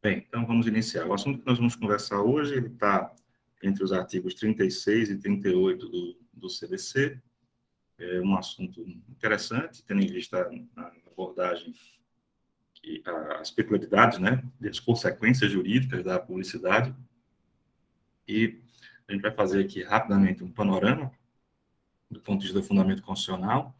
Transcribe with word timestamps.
Bem, 0.00 0.24
então 0.28 0.46
vamos 0.46 0.68
iniciar. 0.68 1.06
O 1.06 1.12
assunto 1.12 1.40
que 1.40 1.46
nós 1.46 1.58
vamos 1.58 1.74
conversar 1.74 2.22
hoje 2.22 2.64
está 2.64 3.12
entre 3.60 3.82
os 3.82 3.92
artigos 3.92 4.32
36 4.34 5.10
e 5.10 5.18
38 5.18 5.88
do, 5.88 6.16
do 6.32 6.48
CDC. 6.48 7.20
É 7.98 8.20
um 8.20 8.36
assunto 8.36 8.80
interessante, 9.08 9.82
tendo 9.82 10.00
em 10.00 10.06
vista 10.06 10.48
a 10.76 10.92
abordagem 11.10 11.74
e 12.84 13.02
as 13.40 13.50
peculiaridades, 13.50 14.20
né, 14.20 14.40
as 14.64 14.78
consequências 14.78 15.50
jurídicas 15.50 16.04
da 16.04 16.16
publicidade. 16.20 16.94
E 18.28 18.60
a 19.08 19.12
gente 19.12 19.22
vai 19.22 19.32
fazer 19.32 19.64
aqui 19.64 19.82
rapidamente 19.82 20.44
um 20.44 20.52
panorama 20.52 21.10
do 22.08 22.20
ponto 22.20 22.38
de 22.38 22.46
vista 22.46 22.60
do 22.60 22.64
fundamento 22.64 23.02
constitucional, 23.02 23.76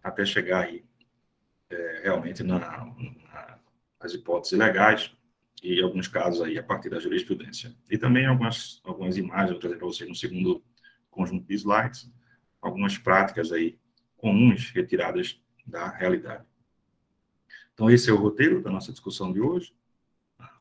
até 0.00 0.24
chegar 0.24 0.64
aí 0.64 0.84
é, 1.68 2.02
realmente 2.04 2.44
na, 2.44 2.60
na, 2.60 3.58
nas 4.00 4.14
hipóteses 4.14 4.56
legais 4.56 5.16
e 5.62 5.80
alguns 5.80 6.08
casos 6.08 6.42
aí 6.42 6.58
a 6.58 6.62
partir 6.62 6.90
da 6.90 7.00
jurisprudência. 7.00 7.74
E 7.90 7.98
também 7.98 8.26
algumas, 8.26 8.80
algumas 8.84 9.16
imagens, 9.16 9.50
vou 9.50 9.60
trazer 9.60 9.76
para 9.76 9.86
vocês 9.86 10.08
no 10.08 10.14
segundo 10.14 10.62
conjunto 11.10 11.46
de 11.46 11.54
slides, 11.54 12.10
algumas 12.60 12.98
práticas 12.98 13.52
aí 13.52 13.78
comuns 14.16 14.70
retiradas 14.70 15.40
da 15.66 15.88
realidade. 15.88 16.44
Então, 17.74 17.90
esse 17.90 18.08
é 18.08 18.12
o 18.12 18.16
roteiro 18.16 18.62
da 18.62 18.70
nossa 18.70 18.92
discussão 18.92 19.32
de 19.32 19.40
hoje. 19.40 19.74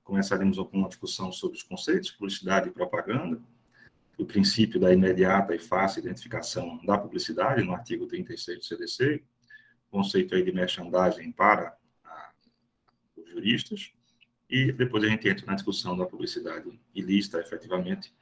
Começaremos 0.04 0.58
com 0.58 0.78
uma 0.78 0.88
discussão 0.88 1.32
sobre 1.32 1.58
os 1.58 1.64
conceitos, 1.64 2.12
publicidade 2.12 2.70
e 2.70 2.72
propaganda, 2.72 3.42
o 4.18 4.26
princípio 4.26 4.80
da 4.80 4.94
imediata 4.94 5.56
e 5.56 5.60
fácil 5.60 6.00
identificação 6.00 6.80
da 6.86 6.98
publicidade, 6.98 7.64
no 7.64 7.74
artigo 7.74 8.06
36 8.06 8.60
do 8.60 8.66
CDC, 8.66 9.24
conceito 9.90 10.36
aí 10.36 10.44
de 10.44 10.52
merchandising 10.52 11.32
para 11.32 11.76
os 13.18 13.30
juristas, 13.30 13.94
e 14.50 14.72
depois 14.72 15.04
a 15.04 15.08
gente 15.08 15.28
entra 15.28 15.46
na 15.46 15.56
discussão 15.56 15.98
da 15.98 16.06
publicidade 16.06 16.80
ilícita, 16.94 17.40
efetivamente, 17.40 18.14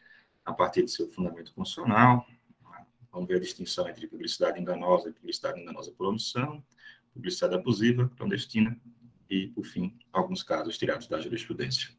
a 0.46 0.54
partir 0.54 0.84
de 0.84 0.92
seu 0.92 1.10
fundamento 1.10 1.54
constitucional. 1.54 2.26
Vamos 3.12 3.28
ver 3.28 3.36
a 3.36 3.40
distinção 3.40 3.88
entre 3.88 4.08
publicidade 4.08 4.60
enganosa 4.60 5.10
e 5.10 5.14
publicidade 5.14 5.62
enganosa 5.62 5.92
por 5.92 6.08
omissão, 6.08 6.64
publicidade 7.14 7.56
abusiva, 7.56 8.10
clandestina 8.18 8.80
e, 9.30 9.48
por 9.48 9.66
fim, 9.66 9.98
alguns 10.12 10.42
casos 10.42 10.78
tirados 10.78 11.08
da 11.08 11.20
jurisprudência. 11.20 11.90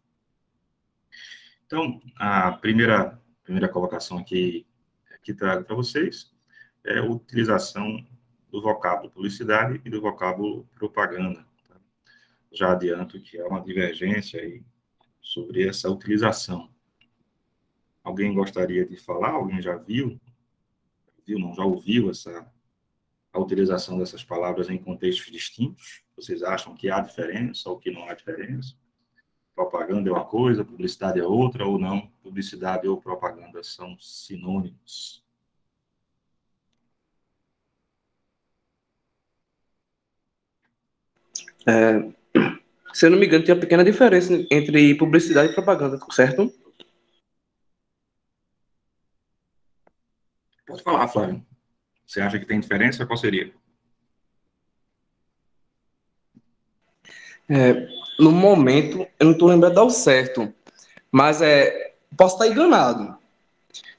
Então, 1.66 2.00
a 2.16 2.52
primeira, 2.52 3.20
primeira 3.42 3.68
colocação 3.68 4.18
aqui 4.18 4.66
que 5.22 5.32
trago 5.32 5.64
para 5.64 5.74
vocês 5.74 6.32
é 6.84 6.98
a 6.98 7.04
utilização 7.04 8.04
do 8.50 8.60
vocábulo 8.60 9.10
publicidade 9.10 9.80
e 9.84 9.90
do 9.90 10.00
vocábulo 10.00 10.68
propaganda 10.74 11.44
já 12.54 12.72
adianto 12.72 13.20
que 13.20 13.38
há 13.38 13.46
uma 13.46 13.60
divergência 13.60 14.40
aí 14.40 14.62
sobre 15.20 15.66
essa 15.66 15.90
utilização. 15.90 16.70
Alguém 18.02 18.34
gostaria 18.34 18.86
de 18.86 18.96
falar? 18.96 19.30
Alguém 19.30 19.60
já 19.60 19.76
viu? 19.76 20.20
Viu, 21.26 21.38
não? 21.38 21.54
Já 21.54 21.64
ouviu 21.64 22.10
essa 22.10 22.50
a 23.32 23.40
utilização 23.40 23.98
dessas 23.98 24.22
palavras 24.22 24.70
em 24.70 24.78
contextos 24.78 25.32
distintos? 25.32 26.04
Vocês 26.14 26.42
acham 26.42 26.74
que 26.76 26.88
há 26.88 27.00
diferença 27.00 27.68
ou 27.68 27.78
que 27.78 27.90
não 27.90 28.08
há 28.08 28.14
diferença? 28.14 28.76
Propaganda 29.54 30.08
é 30.08 30.12
uma 30.12 30.24
coisa, 30.24 30.64
publicidade 30.64 31.18
é 31.18 31.24
outra, 31.24 31.66
ou 31.66 31.78
não? 31.78 32.08
Publicidade 32.22 32.86
ou 32.86 33.00
propaganda 33.00 33.62
são 33.62 33.98
sinônimos. 33.98 35.24
É, 41.66 42.14
se 42.94 43.06
eu 43.06 43.10
não 43.10 43.18
me 43.18 43.26
engano, 43.26 43.44
tem 43.44 43.52
uma 43.52 43.60
pequena 43.60 43.82
diferença 43.82 44.32
entre 44.52 44.94
publicidade 44.94 45.50
e 45.50 45.54
propaganda, 45.54 45.98
certo? 46.12 46.54
Pode 50.64 50.82
falar, 50.82 51.08
Flávio. 51.08 51.44
Você 52.06 52.20
acha 52.20 52.38
que 52.38 52.46
tem 52.46 52.60
diferença? 52.60 53.04
Qual 53.04 53.16
seria? 53.16 53.52
É, 57.48 57.88
no 58.20 58.30
momento, 58.30 59.00
eu 59.18 59.26
não 59.26 59.32
estou 59.32 59.48
lembrando 59.48 59.78
ao 59.78 59.90
certo, 59.90 60.54
mas 61.10 61.42
é, 61.42 61.94
posso 62.16 62.36
estar 62.36 62.46
enganado. 62.46 63.18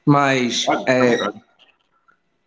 Mas 0.05 0.63
pode, 0.63 0.89
é, 0.89 1.17
pode. 1.17 1.41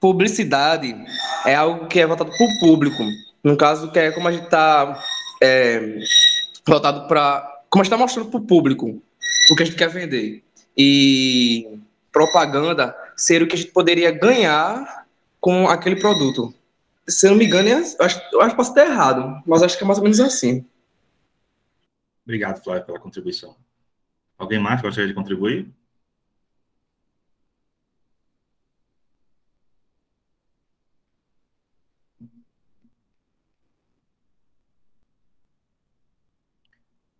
publicidade 0.01 0.97
é 1.45 1.55
algo 1.55 1.89
que 1.89 2.01
é 2.01 2.07
voltado 2.07 2.31
para 2.31 2.47
o 2.47 2.59
público. 2.59 3.03
No 3.45 3.55
caso, 3.55 3.93
que 3.93 3.99
é 3.99 4.11
como 4.13 4.29
a 4.29 4.33
gente 4.33 4.45
está 4.45 4.99
é, 5.43 6.01
voltado 6.69 7.09
para. 7.09 7.57
Como 7.71 7.83
está 7.83 7.97
mostrando 7.97 8.31
para 8.31 8.41
o 8.41 8.47
público 8.47 9.03
o 9.51 9.57
que 9.57 9.63
a 9.63 9.67
gente 9.67 9.77
quer 9.77 9.89
vender. 9.89 10.43
E 10.77 11.79
propaganda 12.13 12.97
ser 13.17 13.43
o 13.43 13.47
que 13.47 13.55
a 13.55 13.59
gente 13.59 13.73
poderia 13.73 14.11
ganhar 14.11 15.07
com 15.41 15.69
aquele 15.69 15.97
produto. 15.97 16.55
Se 17.07 17.27
eu 17.27 17.33
não 17.33 17.39
me 17.39 17.47
engano, 17.47 17.69
eu 17.69 18.05
acho, 18.05 18.21
eu 18.33 18.41
acho 18.41 18.51
que 18.51 18.57
posso 18.57 18.71
estar 18.71 18.87
errado, 18.87 19.43
mas 19.47 19.63
acho 19.63 19.77
que 19.77 19.85
é 19.85 19.87
mais 19.87 19.99
ou 19.99 20.05
menos 20.05 20.21
assim. 20.21 20.65
Obrigado, 22.25 22.63
Flávio, 22.63 22.85
pela 22.85 23.01
contribuição. 23.01 23.57
Alguém 24.37 24.59
mais 24.59 24.81
gostaria 24.83 25.09
de 25.09 25.15
contribuir? 25.15 25.69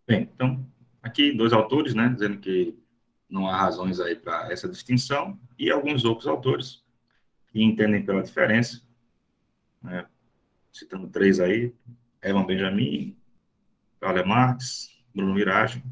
Bem, 0.09 0.21
então, 0.23 0.65
aqui 1.03 1.31
dois 1.31 1.53
autores, 1.53 1.93
né, 1.93 2.09
dizendo 2.09 2.39
que 2.39 2.75
não 3.29 3.47
há 3.47 3.55
razões 3.55 3.99
aí 3.99 4.15
para 4.15 4.51
essa 4.51 4.67
distinção, 4.67 5.39
e 5.55 5.69
alguns 5.69 6.03
outros 6.03 6.25
autores 6.25 6.83
que 7.49 7.61
entendem 7.61 8.03
pela 8.03 8.23
diferença, 8.23 8.81
né, 9.79 10.07
citando 10.73 11.07
três 11.07 11.39
aí, 11.39 11.75
Evan 12.23 12.43
Benjamin, 12.43 13.15
Carla 14.01 14.25
Marx, 14.25 14.89
Bruno 15.13 15.35
Mirage. 15.35 15.83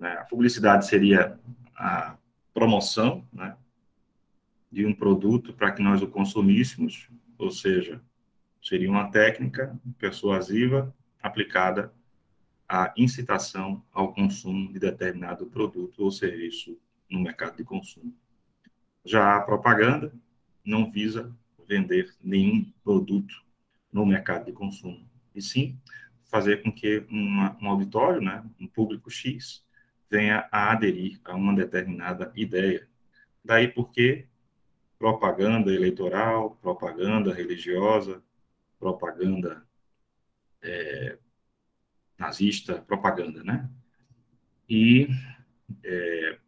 Né, 0.00 0.12
a 0.12 0.24
publicidade 0.24 0.86
seria 0.86 1.38
a 1.76 2.16
promoção 2.54 3.28
né, 3.30 3.58
de 4.72 4.86
um 4.86 4.94
produto 4.94 5.52
para 5.52 5.70
que 5.70 5.82
nós 5.82 6.00
o 6.00 6.08
consumíssemos, 6.08 7.10
ou 7.36 7.50
seja, 7.50 8.00
seria 8.62 8.88
uma 8.90 9.10
técnica 9.10 9.78
persuasiva 9.98 10.96
aplicada 11.22 11.92
a 12.68 12.92
incitação 12.96 13.82
ao 13.92 14.12
consumo 14.12 14.72
de 14.72 14.78
determinado 14.78 15.46
produto 15.46 16.02
ou 16.02 16.10
serviço 16.10 16.78
no 17.08 17.20
mercado 17.20 17.56
de 17.56 17.64
consumo. 17.64 18.14
Já 19.04 19.36
a 19.36 19.40
propaganda 19.40 20.12
não 20.64 20.90
visa 20.90 21.32
vender 21.66 22.14
nenhum 22.22 22.70
produto 22.82 23.44
no 23.92 24.04
mercado 24.04 24.46
de 24.46 24.52
consumo, 24.52 25.08
e 25.34 25.40
sim 25.40 25.78
fazer 26.24 26.62
com 26.62 26.72
que 26.72 27.06
uma, 27.08 27.56
um 27.62 27.68
auditório, 27.68 28.20
né, 28.20 28.44
um 28.60 28.66
público 28.66 29.10
X, 29.10 29.64
venha 30.10 30.48
a 30.50 30.72
aderir 30.72 31.20
a 31.24 31.34
uma 31.34 31.54
determinada 31.54 32.32
ideia. 32.34 32.88
Daí 33.44 33.68
porque 33.68 34.26
propaganda 34.98 35.72
eleitoral, 35.72 36.56
propaganda 36.60 37.32
religiosa, 37.32 38.22
propaganda 38.78 39.66
é, 40.62 41.18
nazista, 42.18 42.80
propaganda, 42.82 43.42
né? 43.42 43.68
E 44.68 45.08
é, 45.84 46.38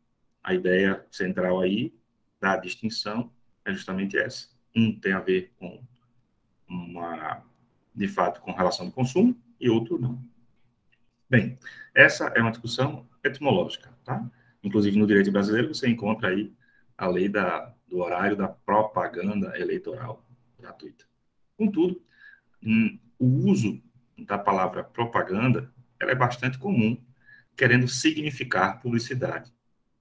a 0.43 0.55
ideia 0.55 1.05
central 1.11 1.61
aí 1.61 1.95
da 2.41 2.57
distinção 2.57 3.33
é 3.65 3.73
justamente 3.73 4.17
essa. 4.17 4.49
Um 4.75 4.99
tem 4.99 5.13
a 5.13 5.21
ver 5.21 5.53
com 5.59 5.83
uma, 6.69 7.43
de 7.95 8.09
fato, 8.09 8.41
com 8.41 8.53
relação 8.53 8.87
ao 8.87 8.93
consumo 8.93 9.37
e 9.61 9.69
outro 9.69 9.99
não. 9.99 10.23
Bem, 11.29 11.59
essa 11.95 12.27
é 12.29 12.41
uma 12.41 12.51
discussão 12.51 13.07
etimológica, 13.23 13.93
tá? 14.05 14.31
Inclusive 14.63 14.99
no 14.99 15.07
direito 15.07 15.31
brasileiro 15.31 15.75
você 15.75 15.89
encontra 15.89 16.31
aí 16.31 16.53
a 16.97 17.07
lei 17.07 17.29
da, 17.29 17.75
do 17.87 17.99
horário 17.99 18.37
da 18.37 18.49
propaganda 18.49 19.59
eleitoral 19.59 20.25
gratuita. 20.59 21.05
Contudo, 21.57 22.03
hum, 22.63 22.99
o 23.19 23.27
uso 23.51 23.81
da 24.19 24.39
palavra 24.39 24.83
propaganda, 24.85 25.73
ela 26.01 26.13
é 26.13 26.15
bastante 26.15 26.59
comum, 26.59 27.01
querendo 27.57 27.89
significar 27.89 28.81
publicidade. 28.81 29.53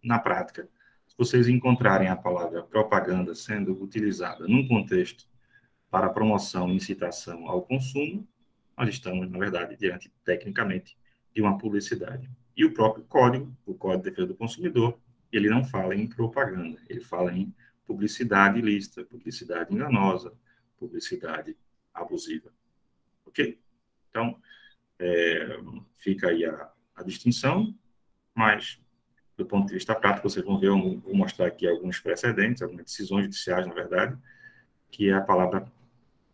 Na 0.04 0.20
prática, 0.20 0.70
se 1.08 1.16
vocês 1.18 1.48
encontrarem 1.48 2.08
a 2.08 2.16
palavra 2.16 2.64
propaganda 2.64 3.34
sendo 3.34 3.82
utilizada 3.82 4.48
num 4.48 4.68
contexto 4.68 5.28
para 5.90 6.10
promoção 6.10 6.70
e 6.70 6.76
incitação 6.76 7.48
ao 7.48 7.62
consumo, 7.62 8.28
nós 8.78 8.90
estamos, 8.90 9.30
na 9.30 9.40
verdade, 9.40 9.76
diante, 9.76 10.12
tecnicamente, 10.24 10.98
de 11.34 11.42
uma 11.42 11.58
publicidade. 11.58 12.30
E 12.56 12.66
o 12.66 12.74
próprio 12.74 13.04
código, 13.06 13.56
o 13.66 13.74
Código 13.74 14.04
de 14.04 14.10
Defesa 14.10 14.28
do 14.28 14.36
Consumidor, 14.36 15.00
ele 15.32 15.50
não 15.50 15.64
fala 15.64 15.96
em 15.96 16.08
propaganda, 16.08 16.80
ele 16.88 17.02
fala 17.02 17.32
em 17.34 17.54
publicidade 17.86 18.60
ilícita, 18.60 19.04
publicidade 19.06 19.74
enganosa, 19.74 20.34
publicidade 20.78 21.56
abusiva. 21.94 22.52
Ok? 23.26 23.60
Então, 24.18 24.36
é, 24.98 25.60
fica 25.96 26.30
aí 26.30 26.44
a, 26.44 26.72
a 26.96 27.04
distinção, 27.04 27.72
mas 28.34 28.82
do 29.38 29.46
ponto 29.46 29.68
de 29.68 29.76
vista 29.76 29.94
prático, 29.94 30.28
vocês 30.28 30.44
vão 30.44 30.60
ver, 30.60 30.70
eu 30.70 31.00
vou 31.00 31.16
mostrar 31.16 31.46
aqui 31.46 31.68
alguns 31.68 32.00
precedentes, 32.00 32.64
algumas 32.64 32.86
decisões 32.86 33.26
judiciais, 33.26 33.68
na 33.68 33.74
verdade, 33.76 34.18
que 34.90 35.12
a 35.12 35.22
palavra 35.22 35.72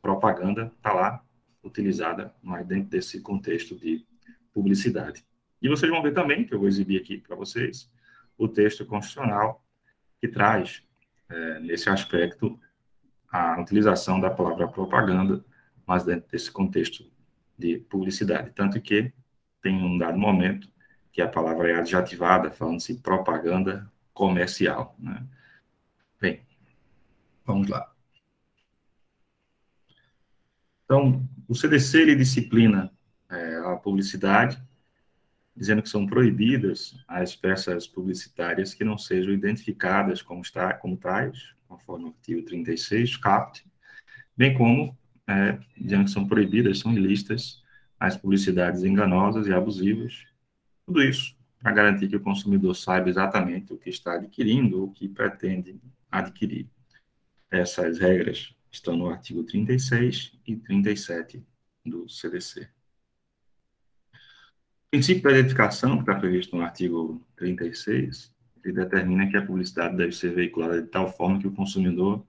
propaganda 0.01 0.71
está 0.77 0.93
lá 0.93 1.21
utilizada, 1.61 2.33
mas 2.41 2.65
dentro 2.65 2.89
desse 2.89 3.19
contexto 3.19 3.75
de 3.75 4.05
publicidade. 4.53 5.25
E 5.61 5.67
vocês 5.67 5.91
vão 5.91 6.01
ver 6.01 6.13
também, 6.13 6.45
que 6.45 6.53
eu 6.53 6.59
vou 6.59 6.67
exibir 6.69 7.01
aqui 7.01 7.17
para 7.17 7.35
vocês, 7.35 7.91
o 8.37 8.47
texto 8.47 8.85
constitucional 8.85 9.61
que 10.21 10.29
traz, 10.29 10.81
é, 11.27 11.59
nesse 11.59 11.89
aspecto, 11.89 12.57
a 13.29 13.59
utilização 13.59 14.21
da 14.21 14.29
palavra 14.29 14.69
propaganda, 14.69 15.43
mas 15.85 16.05
dentro 16.05 16.29
desse 16.29 16.49
contexto 16.49 17.11
de 17.63 17.79
publicidade. 17.79 18.51
Tanto 18.51 18.81
que 18.81 19.13
tem 19.61 19.73
um 19.73 19.97
dado 19.97 20.17
momento 20.17 20.69
que 21.11 21.21
a 21.21 21.27
palavra 21.27 21.71
é 21.71 21.75
adjetivada, 21.75 22.51
falando-se 22.51 22.99
propaganda 22.99 23.89
comercial. 24.13 24.95
Né? 24.99 25.25
Bem, 26.19 26.45
vamos 27.45 27.69
lá. 27.69 27.89
Então, 30.83 31.27
o 31.47 31.55
CDC 31.55 32.01
ele 32.01 32.15
disciplina 32.15 32.91
é, 33.29 33.57
a 33.57 33.77
publicidade, 33.77 34.61
dizendo 35.55 35.81
que 35.81 35.89
são 35.89 36.05
proibidas 36.05 36.97
as 37.07 37.35
peças 37.35 37.87
publicitárias 37.87 38.73
que 38.73 38.83
não 38.83 38.97
sejam 38.97 39.33
identificadas 39.33 40.21
como, 40.21 40.41
está, 40.41 40.73
como 40.73 40.97
tais, 40.97 41.53
conforme 41.67 42.05
o 42.05 42.07
artigo 42.09 42.43
36, 42.43 43.17
CAPT, 43.17 43.65
bem 44.35 44.53
como, 44.57 44.97
é, 45.27 45.59
dizendo 45.77 46.05
que 46.05 46.11
são 46.11 46.27
proibidas, 46.27 46.79
são 46.79 46.93
ilícitas, 46.93 47.61
as 47.99 48.17
publicidades 48.17 48.83
enganosas 48.83 49.47
e 49.47 49.53
abusivas, 49.53 50.25
tudo 50.85 51.01
isso 51.01 51.35
para 51.63 51.71
garantir 51.71 52.09
que 52.09 52.17
o 52.17 52.19
consumidor 52.19 52.75
saiba 52.75 53.09
exatamente 53.09 53.71
o 53.71 53.77
que 53.77 53.89
está 53.89 54.15
adquirindo 54.15 54.81
ou 54.81 54.87
o 54.87 54.91
que 54.91 55.07
pretende 55.07 55.79
adquirir. 56.11 56.67
Essas 57.49 57.99
regras 57.99 58.53
estão 58.69 58.97
no 58.97 59.09
artigo 59.09 59.43
36 59.43 60.33
e 60.45 60.57
37 60.57 61.41
do 61.85 62.09
CDC. 62.09 62.67
O 64.13 64.91
princípio 64.91 65.23
da 65.23 65.31
identificação, 65.31 65.95
que 65.95 66.01
está 66.01 66.15
previsto 66.15 66.55
no 66.57 66.63
artigo 66.63 67.25
36, 67.37 68.33
ele 68.63 68.73
determina 68.73 69.29
que 69.29 69.37
a 69.37 69.45
publicidade 69.45 69.95
deve 69.95 70.11
ser 70.11 70.33
veiculada 70.33 70.81
de 70.81 70.87
tal 70.89 71.11
forma 71.11 71.39
que 71.39 71.47
o 71.47 71.51
consumidor 71.51 72.25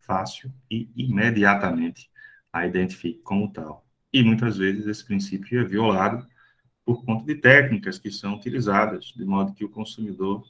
fácil 0.00 0.52
e 0.70 0.88
imediatamente 0.94 2.10
a 2.52 2.66
identifique 2.66 3.20
como 3.20 3.52
tal. 3.52 3.84
E 4.12 4.22
muitas 4.22 4.56
vezes 4.56 4.86
esse 4.86 5.04
princípio 5.04 5.60
é 5.60 5.64
violado 5.64 6.26
por 6.84 7.04
conta 7.04 7.24
de 7.24 7.34
técnicas 7.34 7.98
que 7.98 8.10
são 8.10 8.34
utilizadas, 8.34 9.12
de 9.14 9.24
modo 9.24 9.52
que 9.52 9.64
o 9.64 9.68
consumidor 9.68 10.42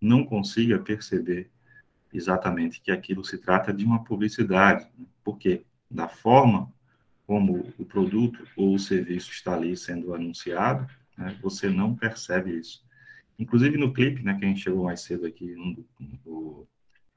não 0.00 0.24
consiga 0.24 0.78
perceber 0.78 1.50
exatamente 2.12 2.80
que 2.80 2.90
aquilo 2.90 3.24
se 3.24 3.38
trata 3.38 3.72
de 3.72 3.84
uma 3.84 4.04
publicidade, 4.04 4.86
porque 5.22 5.64
da 5.90 6.08
forma 6.08 6.72
como 7.26 7.72
o 7.78 7.84
produto 7.84 8.46
ou 8.56 8.74
o 8.74 8.78
serviço 8.78 9.30
está 9.30 9.54
ali 9.54 9.76
sendo 9.76 10.14
anunciado, 10.14 10.86
né, 11.16 11.36
você 11.40 11.68
não 11.68 11.94
percebe 11.94 12.58
isso. 12.58 12.84
Inclusive 13.38 13.78
no 13.78 13.92
clipe, 13.92 14.22
né, 14.22 14.34
que 14.38 14.44
a 14.44 14.48
gente 14.48 14.62
chegou 14.62 14.84
mais 14.84 15.00
cedo 15.00 15.26
aqui, 15.26 15.54
no, 15.54 15.84
no, 16.24 16.68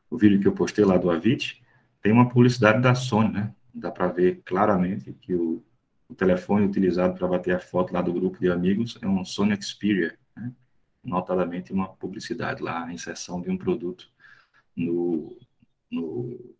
no 0.09 0.17
vídeo 0.17 0.39
que 0.39 0.47
eu 0.47 0.53
postei 0.53 0.85
lá 0.85 0.97
do 0.97 1.11
Avit, 1.11 1.61
tem 2.01 2.11
uma 2.11 2.29
publicidade 2.29 2.81
da 2.81 2.95
Sony, 2.95 3.33
né? 3.33 3.53
Dá 3.77 3.91
para 3.91 4.07
ver 4.07 4.41
claramente 4.43 5.13
que 5.13 5.35
o, 5.35 5.63
o 6.09 6.15
telefone 6.15 6.65
utilizado 6.65 7.17
para 7.17 7.27
bater 7.27 7.55
a 7.55 7.59
foto 7.59 7.93
lá 7.93 8.01
do 8.01 8.13
grupo 8.13 8.39
de 8.39 8.49
amigos 8.49 8.97
é 9.01 9.07
um 9.07 9.23
Sony 9.23 9.55
Xperia, 9.61 10.17
né? 10.35 10.51
notadamente 11.03 11.71
uma 11.71 11.87
publicidade 11.87 12.61
lá, 12.61 12.85
a 12.85 12.93
inserção 12.93 13.41
de 13.41 13.49
um 13.49 13.57
produto 13.57 14.09
no, 14.75 15.37
no, 15.91 16.55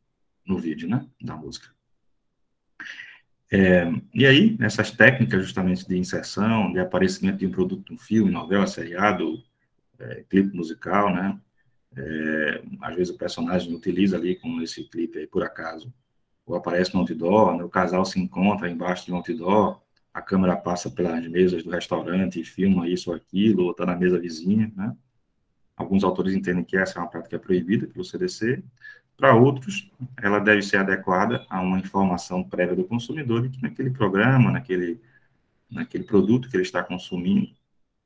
no 0.45 0.57
vídeo, 0.57 0.87
né, 0.87 1.05
da 1.21 1.35
música. 1.35 1.67
É, 3.51 3.85
e 4.13 4.25
aí, 4.25 4.57
essas 4.59 4.91
técnicas 4.91 5.43
justamente 5.43 5.87
de 5.87 5.97
inserção, 5.97 6.71
de 6.71 6.79
aparecimento 6.79 7.37
de 7.37 7.47
um 7.47 7.51
produto, 7.51 7.93
um 7.93 7.97
filme, 7.97 8.29
novela, 8.29 8.67
seriado, 8.67 9.43
é, 9.99 10.23
clipe 10.29 10.55
musical, 10.55 11.13
né, 11.13 11.39
é, 11.95 12.63
às 12.81 12.95
vezes 12.95 13.13
o 13.13 13.17
personagem 13.17 13.73
utiliza 13.73 14.17
ali, 14.17 14.35
como 14.35 14.59
nesse 14.59 14.83
clipe 14.89 15.17
aí, 15.17 15.27
por 15.27 15.43
acaso, 15.43 15.91
ou 16.47 16.55
aparece 16.55 16.93
no 16.93 17.01
outdoor, 17.01 17.57
né, 17.57 17.63
o 17.63 17.69
casal 17.69 18.05
se 18.05 18.19
encontra 18.19 18.69
embaixo 18.69 19.05
de 19.05 19.11
um 19.11 19.17
outdoor, 19.17 19.81
a 20.13 20.21
câmera 20.21 20.55
passa 20.55 20.89
pelas 20.89 21.27
mesas 21.27 21.61
do 21.61 21.69
restaurante 21.69 22.39
e 22.39 22.45
filma 22.45 22.87
isso 22.87 23.11
ou 23.11 23.15
aquilo, 23.15 23.65
ou 23.65 23.71
está 23.71 23.85
na 23.85 23.95
mesa 23.95 24.17
vizinha, 24.17 24.71
né? 24.75 24.95
Alguns 25.75 26.03
autores 26.03 26.33
entendem 26.33 26.63
que 26.63 26.75
essa 26.75 26.97
é 26.97 27.01
uma 27.01 27.09
prática 27.09 27.37
proibida 27.37 27.85
pelo 27.85 28.03
CDC. 28.03 28.63
Para 29.15 29.35
outros, 29.35 29.91
ela 30.17 30.39
deve 30.39 30.63
ser 30.63 30.77
adequada 30.77 31.45
a 31.47 31.61
uma 31.61 31.77
informação 31.77 32.43
prévia 32.43 32.75
do 32.75 32.83
consumidor 32.83 33.43
de 33.43 33.49
que 33.49 33.61
naquele 33.61 33.91
programa, 33.91 34.51
naquele, 34.51 34.99
naquele 35.69 36.03
produto 36.03 36.49
que 36.49 36.55
ele 36.55 36.63
está 36.63 36.83
consumindo, 36.83 37.47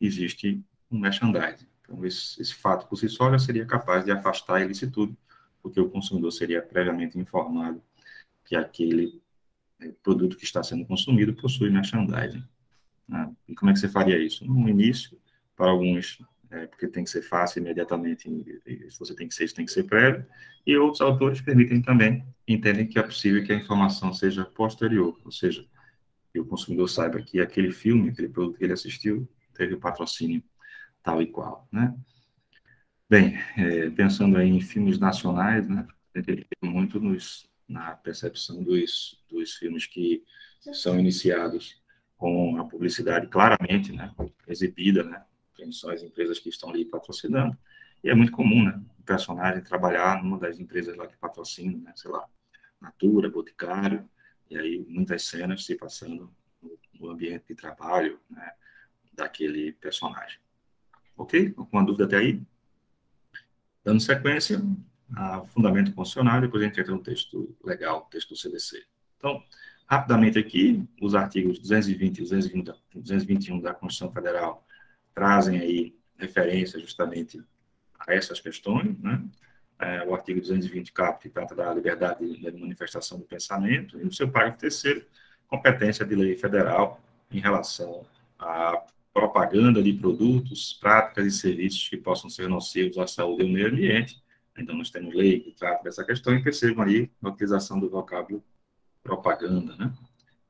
existe 0.01 0.61
um 0.91 0.99
merchandising. 0.99 1.67
Então, 1.81 2.05
esse, 2.05 2.41
esse 2.41 2.55
fato 2.55 2.87
por 2.87 2.97
si 2.97 3.07
só 3.07 3.31
já 3.31 3.39
seria 3.39 3.65
capaz 3.65 4.03
de 4.03 4.11
afastar 4.11 4.55
a 4.55 4.61
ilicitude, 4.61 5.15
porque 5.61 5.79
o 5.79 5.89
consumidor 5.89 6.31
seria 6.31 6.61
previamente 6.61 7.17
informado 7.17 7.81
que 8.51 8.55
aquele 8.57 9.21
é, 9.79 9.93
produto 10.03 10.35
que 10.35 10.43
está 10.43 10.61
sendo 10.61 10.85
consumido 10.85 11.33
possui 11.33 11.69
merchandising. 11.69 12.43
Né? 13.07 13.33
E 13.47 13.55
como 13.55 13.71
é 13.71 13.73
que 13.73 13.79
você 13.79 13.87
faria 13.87 14.21
isso? 14.21 14.45
No 14.45 14.67
início, 14.67 15.17
para 15.55 15.71
alguns 15.71 16.19
é, 16.49 16.67
porque 16.67 16.85
tem 16.85 17.05
que 17.05 17.09
ser 17.09 17.21
fácil 17.21 17.61
imediatamente, 17.61 18.29
se 18.89 18.99
você 18.99 19.15
tem 19.15 19.25
que 19.25 19.33
ser, 19.33 19.45
isso 19.45 19.55
tem 19.55 19.63
que 19.63 19.71
ser 19.71 19.83
prévio, 19.85 20.25
e 20.67 20.75
outros 20.75 20.99
autores 20.99 21.39
permitem 21.39 21.81
também, 21.81 22.25
entendem 22.45 22.85
que 22.85 22.99
é 22.99 23.03
possível 23.03 23.41
que 23.41 23.53
a 23.53 23.55
informação 23.55 24.13
seja 24.13 24.43
posterior, 24.43 25.17
ou 25.23 25.31
seja, 25.31 25.65
que 26.33 26.41
o 26.41 26.45
consumidor 26.45 26.89
saiba 26.89 27.21
que 27.21 27.39
aquele 27.39 27.71
filme, 27.71 28.09
aquele 28.09 28.27
produto 28.27 28.57
que 28.57 28.65
ele 28.65 28.73
assistiu, 28.73 29.25
teve 29.53 29.75
o 29.75 29.79
patrocínio 29.79 30.43
tal 31.01 31.21
e 31.21 31.27
qual, 31.27 31.69
né? 31.71 31.95
Bem, 33.09 33.37
é, 33.57 33.89
pensando 33.91 34.35
aí 34.37 34.49
em 34.49 34.59
filmes 34.59 34.99
nacionais, 34.99 35.67
né, 35.69 35.87
muito 36.61 36.99
nos, 36.99 37.49
na 37.71 37.95
percepção 37.95 38.61
dos, 38.63 39.23
dos 39.29 39.53
filmes 39.53 39.85
que 39.85 40.23
são 40.73 40.99
iniciados 40.99 41.81
com 42.17 42.59
a 42.59 42.65
publicidade 42.65 43.27
claramente, 43.27 43.91
né, 43.91 44.13
exibida, 44.47 45.03
né, 45.03 45.23
quem 45.55 45.71
são 45.71 45.89
as 45.89 46.03
empresas 46.03 46.37
que 46.37 46.49
estão 46.49 46.69
ali 46.69 46.85
patrocinando. 46.85 47.57
E 48.03 48.09
é 48.09 48.15
muito 48.15 48.31
comum, 48.31 48.63
né, 48.65 48.79
o 48.99 49.03
personagem 49.03 49.63
trabalhar 49.63 50.21
numa 50.21 50.37
das 50.37 50.59
empresas 50.59 50.95
lá 50.95 51.07
que 51.07 51.17
patrocina, 51.17 51.77
né, 51.79 51.93
sei 51.95 52.11
lá, 52.11 52.27
Natura, 52.79 53.29
Boticário, 53.29 54.07
e 54.49 54.57
aí 54.57 54.85
muitas 54.87 55.23
cenas 55.23 55.65
se 55.65 55.75
passando 55.75 56.31
no, 56.99 57.09
ambiente 57.09 57.45
de 57.47 57.55
trabalho, 57.55 58.19
né, 58.29 58.51
daquele 59.13 59.71
personagem. 59.73 60.39
Ok? 61.17 61.53
Alguma 61.57 61.83
dúvida 61.83 62.05
até 62.05 62.17
aí? 62.17 62.41
Dando 63.83 63.99
sequência, 63.99 64.61
a 65.15 65.41
fundamento 65.41 65.93
constitucional, 65.93 66.41
depois 66.41 66.63
a 66.63 66.65
gente 66.65 66.79
entra 66.79 66.93
no 66.93 67.01
texto 67.01 67.55
legal, 67.63 68.07
texto 68.09 68.29
do 68.29 68.35
CDC. 68.35 68.83
Então, 69.17 69.43
rapidamente 69.85 70.39
aqui, 70.39 70.83
os 71.01 71.15
artigos 71.15 71.59
220 71.59 72.17
e 72.17 72.21
220, 72.21 72.71
221 72.95 73.59
da 73.59 73.73
Constituição 73.73 74.11
Federal 74.11 74.65
trazem 75.13 75.59
aí 75.59 75.95
referência 76.17 76.79
justamente 76.79 77.43
a 77.99 78.13
essas 78.13 78.39
questões, 78.39 78.97
né? 78.99 79.21
É, 79.79 80.05
o 80.05 80.13
artigo 80.13 80.39
220 80.39 80.93
caput 80.93 81.27
trata 81.29 81.55
da 81.55 81.73
liberdade 81.73 82.39
de 82.39 82.51
manifestação 82.51 83.17
do 83.17 83.25
pensamento, 83.25 83.99
e 83.99 84.03
no 84.03 84.13
seu 84.13 84.29
parágrafo 84.29 84.59
terceiro, 84.59 85.03
competência 85.47 86.05
de 86.05 86.13
lei 86.13 86.35
federal 86.35 87.01
em 87.31 87.39
relação 87.39 88.05
à 88.37 88.83
propaganda 89.11 89.81
de 89.81 89.91
produtos, 89.93 90.73
práticas 90.73 91.25
e 91.25 91.31
serviços 91.31 91.89
que 91.89 91.97
possam 91.97 92.29
ser 92.29 92.47
nocivos 92.47 92.97
à 92.97 93.07
saúde 93.07 93.43
e 93.43 93.47
ao 93.47 93.51
meio 93.51 93.67
ambiente. 93.67 94.21
Então, 94.61 94.75
nós 94.75 94.91
temos 94.91 95.13
lei 95.15 95.39
que 95.39 95.51
trata 95.51 95.83
dessa 95.83 96.05
questão 96.05 96.35
e 96.35 96.43
percebam 96.43 96.85
aí 96.85 97.09
a 97.21 97.29
utilização 97.29 97.79
do 97.79 97.89
vocábulo 97.89 98.43
propaganda, 99.01 99.75
né? 99.75 99.91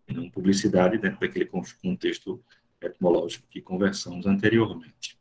E 0.07 0.13
não 0.13 0.29
publicidade 0.29 0.97
dentro 0.97 1.19
daquele 1.19 1.45
contexto 1.45 2.43
etimológico 2.81 3.47
que 3.47 3.61
conversamos 3.61 4.25
anteriormente. 4.25 5.17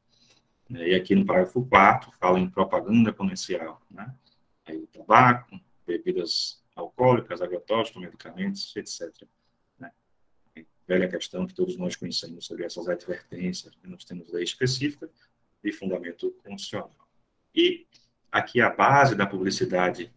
E 0.69 0.95
aqui 0.95 1.15
no 1.15 1.25
parágrafo 1.25 1.65
4 1.67 2.11
fala 2.19 2.41
em 2.41 2.51
propaganda 2.51 3.13
comercial, 3.13 3.81
né? 3.89 4.13
Aí, 4.67 4.85
tabaco, 4.89 5.61
bebidas 5.87 6.61
alcoólicas, 6.75 7.41
agrotóxicos, 7.41 8.03
medicamentos, 8.03 8.75
etc. 8.75 9.27
Né? 9.79 9.93
Velha 10.87 11.09
questão 11.09 11.47
que 11.47 11.55
todos 11.55 11.77
nós 11.77 11.95
conhecemos 11.95 12.47
sobre 12.47 12.65
essas 12.65 12.89
advertências, 12.89 13.73
nós 13.85 14.05
temos 14.05 14.33
lei 14.33 14.43
específica 14.43 15.09
de 15.63 15.73
fundamento 15.73 16.33
constitucional. 16.43 16.95
E 17.55 17.87
aqui 18.31 18.61
a 18.61 18.71
base 18.71 19.15
da 19.15 19.27
publicidade, 19.27 20.13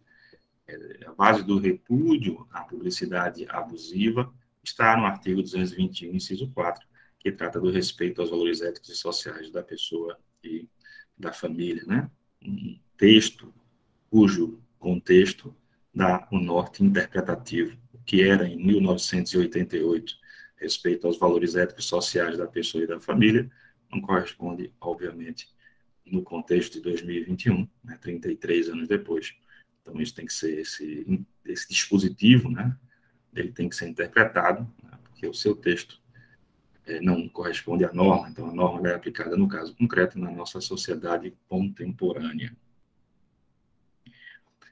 é, 0.66 1.06
a 1.06 1.12
base 1.12 1.42
do 1.42 1.58
repúdio 1.58 2.46
à 2.50 2.62
publicidade 2.62 3.46
abusiva, 3.48 4.32
está 4.62 4.96
no 4.96 5.04
artigo 5.04 5.42
221, 5.42 6.14
inciso 6.14 6.50
4, 6.50 6.86
que 7.18 7.32
trata 7.32 7.60
do 7.60 7.70
respeito 7.70 8.20
aos 8.20 8.30
valores 8.30 8.60
éticos 8.60 8.88
e 8.90 8.94
sociais 8.94 9.50
da 9.50 9.62
pessoa 9.62 10.18
e 10.42 10.68
da 11.16 11.32
família, 11.32 11.84
né? 11.86 12.10
Um 12.42 12.78
texto 12.96 13.52
cujo 14.10 14.60
contexto 14.78 15.54
dá 15.94 16.28
o 16.30 16.38
norte 16.38 16.84
interpretativo, 16.84 17.76
que 18.04 18.22
era 18.22 18.46
em 18.46 18.56
1988, 18.56 20.14
respeito 20.56 21.06
aos 21.06 21.18
valores 21.18 21.54
éticos 21.54 21.84
e 21.84 21.88
sociais 21.88 22.36
da 22.36 22.46
pessoa 22.46 22.84
e 22.84 22.86
da 22.86 23.00
família, 23.00 23.50
não 23.90 24.00
corresponde, 24.00 24.72
obviamente, 24.80 25.48
no 26.06 26.22
contexto 26.22 26.74
de 26.74 26.80
2021, 26.82 27.68
né, 27.82 27.98
33 28.00 28.68
anos 28.68 28.88
depois. 28.88 29.34
Então, 29.80 30.00
isso 30.00 30.14
tem 30.14 30.26
que 30.26 30.32
ser, 30.32 30.60
esse, 30.60 31.24
esse 31.44 31.68
dispositivo, 31.68 32.50
né, 32.50 32.76
ele 33.34 33.52
tem 33.52 33.68
que 33.68 33.76
ser 33.76 33.88
interpretado, 33.88 34.62
né, 34.82 34.98
porque 35.02 35.26
o 35.26 35.34
seu 35.34 35.54
texto 35.54 36.00
é, 36.86 37.00
não 37.00 37.28
corresponde 37.28 37.84
à 37.84 37.92
norma, 37.92 38.28
então 38.28 38.48
a 38.48 38.54
norma 38.54 38.88
é 38.88 38.94
aplicada 38.94 39.36
no 39.36 39.48
caso 39.48 39.74
concreto 39.74 40.18
na 40.18 40.30
nossa 40.30 40.60
sociedade 40.60 41.34
contemporânea. 41.48 42.54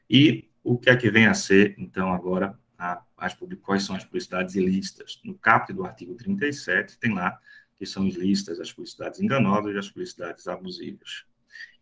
E 0.08 0.48
o 0.62 0.78
que 0.78 0.90
é 0.90 0.96
que 0.96 1.10
vem 1.10 1.26
a 1.26 1.34
ser, 1.34 1.74
então, 1.78 2.12
agora, 2.12 2.58
a, 2.78 3.02
as, 3.16 3.34
quais 3.62 3.84
são 3.84 3.96
as 3.96 4.04
publicidades 4.04 4.54
ilícitas? 4.54 5.20
No 5.24 5.34
caput 5.34 5.72
do 5.72 5.84
artigo 5.84 6.14
37, 6.14 6.98
tem 6.98 7.14
lá 7.14 7.40
que 7.82 7.86
são 7.86 8.06
ilícitas 8.06 8.60
as 8.60 8.72
publicidades 8.72 9.20
enganosas 9.20 9.74
e 9.74 9.78
as 9.78 9.88
publicidades 9.88 10.46
abusivas. 10.46 11.24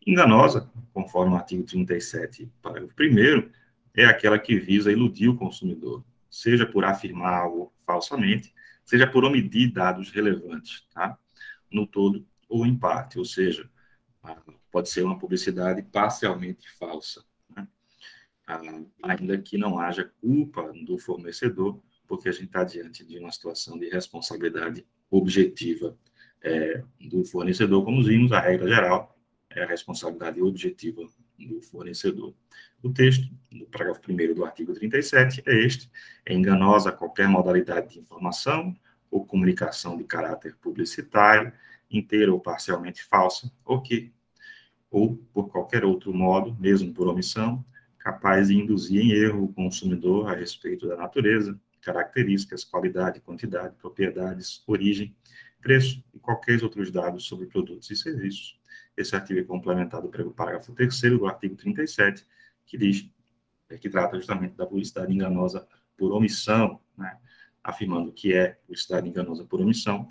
Enganosa, 0.07 0.73
conforme 0.95 1.35
o 1.35 1.37
artigo 1.37 1.63
37, 1.63 2.51
parágrafo 2.63 2.95
1 2.99 3.51
é 3.95 4.07
aquela 4.07 4.39
que 4.39 4.59
visa 4.59 4.91
iludir 4.91 5.29
o 5.29 5.37
consumidor, 5.37 6.03
seja 6.31 6.65
por 6.65 6.87
afirmar 6.87 7.35
algo 7.35 7.71
falsamente, 7.85 8.55
seja 8.83 9.07
por 9.07 9.27
omitir 9.27 9.75
dados 9.75 10.11
relevantes, 10.11 10.87
tá? 10.95 11.19
no 11.71 11.87
todo 11.87 12.27
ou 12.49 12.65
em 12.65 12.75
parte, 12.75 13.19
ou 13.19 13.25
seja, 13.27 13.69
pode 14.73 14.89
ser 14.89 15.03
uma 15.03 15.19
publicidade 15.19 15.83
parcialmente 15.83 16.67
falsa, 16.79 17.23
né? 17.55 17.69
ainda 19.03 19.37
que 19.37 19.59
não 19.59 19.79
haja 19.79 20.11
culpa 20.19 20.73
do 20.87 20.97
fornecedor, 20.97 21.79
porque 22.09 22.31
a 22.31 22.33
gente 22.33 22.47
está 22.47 22.65
diante 22.65 23.05
de 23.05 23.19
uma 23.19 23.31
situação 23.31 23.79
de 23.79 23.91
responsabilidade 23.91 24.87
objetiva 25.11 25.97
é, 26.43 26.83
do 27.01 27.25
fornecedor, 27.25 27.85
como 27.85 28.03
vimos, 28.03 28.33
a 28.33 28.41
regra 28.41 28.69
geral 28.69 29.17
é 29.51 29.63
a 29.63 29.67
responsabilidade 29.67 30.41
objetiva 30.41 31.03
do 31.39 31.61
fornecedor. 31.61 32.35
O 32.83 32.91
texto, 32.91 33.29
no 33.51 33.67
parágrafo 33.67 34.01
1 34.09 34.35
do 34.35 34.45
artigo 34.45 34.73
37, 34.73 35.43
é 35.47 35.65
este: 35.65 35.91
é 36.25 36.33
enganosa 36.33 36.93
qualquer 36.93 37.29
modalidade 37.29 37.95
de 37.95 37.99
informação 37.99 38.77
ou 39.11 39.27
comunicação 39.27 39.97
de 39.97 40.05
caráter 40.05 40.57
publicitário, 40.57 41.53
inteira 41.91 42.33
ou 42.33 42.41
parcialmente 42.41 43.03
falsa, 43.03 43.51
ou 43.65 43.83
que, 43.83 44.13
ou 44.91 45.17
por 45.33 45.51
qualquer 45.51 45.85
outro 45.85 46.15
modo, 46.15 46.57
mesmo 46.61 46.95
por 46.95 47.09
omissão, 47.09 47.65
capaz 47.99 48.49
de 48.49 48.55
induzir 48.55 49.03
em 49.03 49.11
erro 49.11 49.45
o 49.45 49.53
consumidor 49.53 50.29
a 50.31 50.35
respeito 50.35 50.87
da 50.87 50.97
natureza, 50.97 51.59
características, 51.81 52.65
qualidade, 52.65 53.21
quantidade, 53.21 53.75
propriedades, 53.77 54.63
origem, 54.67 55.17
preço 55.61 56.03
e 56.15 56.19
qualquer 56.19 56.63
outros 56.63 56.91
dados 56.91 57.25
sobre 57.25 57.47
produtos 57.47 57.91
e 57.91 57.97
serviços. 57.97 58.59
Esse 58.97 59.15
artigo 59.15 59.41
é 59.41 59.45
complementado 59.45 60.09
pelo 60.09 60.33
parágrafo 60.33 60.73
3 60.73 61.01
do 61.19 61.27
artigo 61.27 61.57
37, 61.57 62.27
que 62.67 62.77
diz, 62.77 63.09
é, 63.69 63.79
que 63.79 63.89
trata 63.89 64.17
justamente 64.17 64.55
da 64.55 64.67
publicidade 64.67 65.13
enganosa 65.13 65.67
por 65.97 66.13
omissão, 66.13 66.81
né, 66.97 67.19
afirmando 67.63 68.13
que 68.13 68.35
é 68.35 68.49
publicidade 68.49 69.09
enganosa 69.09 69.45
por 69.45 69.61
omissão, 69.61 70.07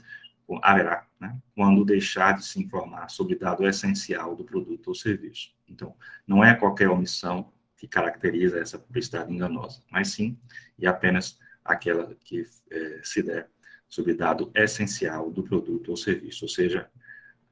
haverá, 0.63 1.07
né, 1.19 1.37
quando 1.55 1.85
deixar 1.85 2.33
de 2.33 2.45
se 2.45 2.59
informar 2.59 3.09
sobre 3.09 3.35
dado 3.35 3.67
essencial 3.67 4.35
do 4.35 4.43
produto 4.43 4.87
ou 4.87 4.95
serviço. 4.95 5.53
Então, 5.67 5.95
não 6.25 6.43
é 6.43 6.55
qualquer 6.55 6.89
omissão 6.89 7.51
que 7.77 7.87
caracteriza 7.87 8.59
essa 8.59 8.77
publicidade 8.77 9.31
enganosa, 9.31 9.81
mas 9.91 10.09
sim 10.09 10.37
e 10.77 10.87
apenas 10.87 11.39
aquela 11.73 12.15
que 12.23 12.45
é, 12.71 13.01
se 13.03 13.23
der 13.23 13.49
sobre 13.87 14.13
dado 14.13 14.51
essencial 14.53 15.31
do 15.31 15.43
produto 15.43 15.89
ou 15.89 15.97
serviço, 15.97 16.45
ou 16.45 16.49
seja, 16.49 16.89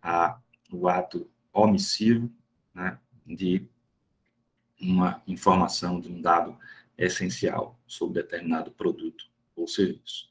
a, 0.02 0.40
o 0.72 0.88
ato 0.88 1.30
omissivo 1.52 2.32
né, 2.74 3.00
de 3.26 3.68
uma 4.80 5.22
informação 5.28 6.00
de 6.00 6.12
um 6.12 6.22
dado 6.22 6.58
essencial 6.98 7.80
sobre 7.88 8.22
determinado 8.22 8.72
produto 8.72 9.26
ou 9.56 9.68
serviço. 9.68 10.30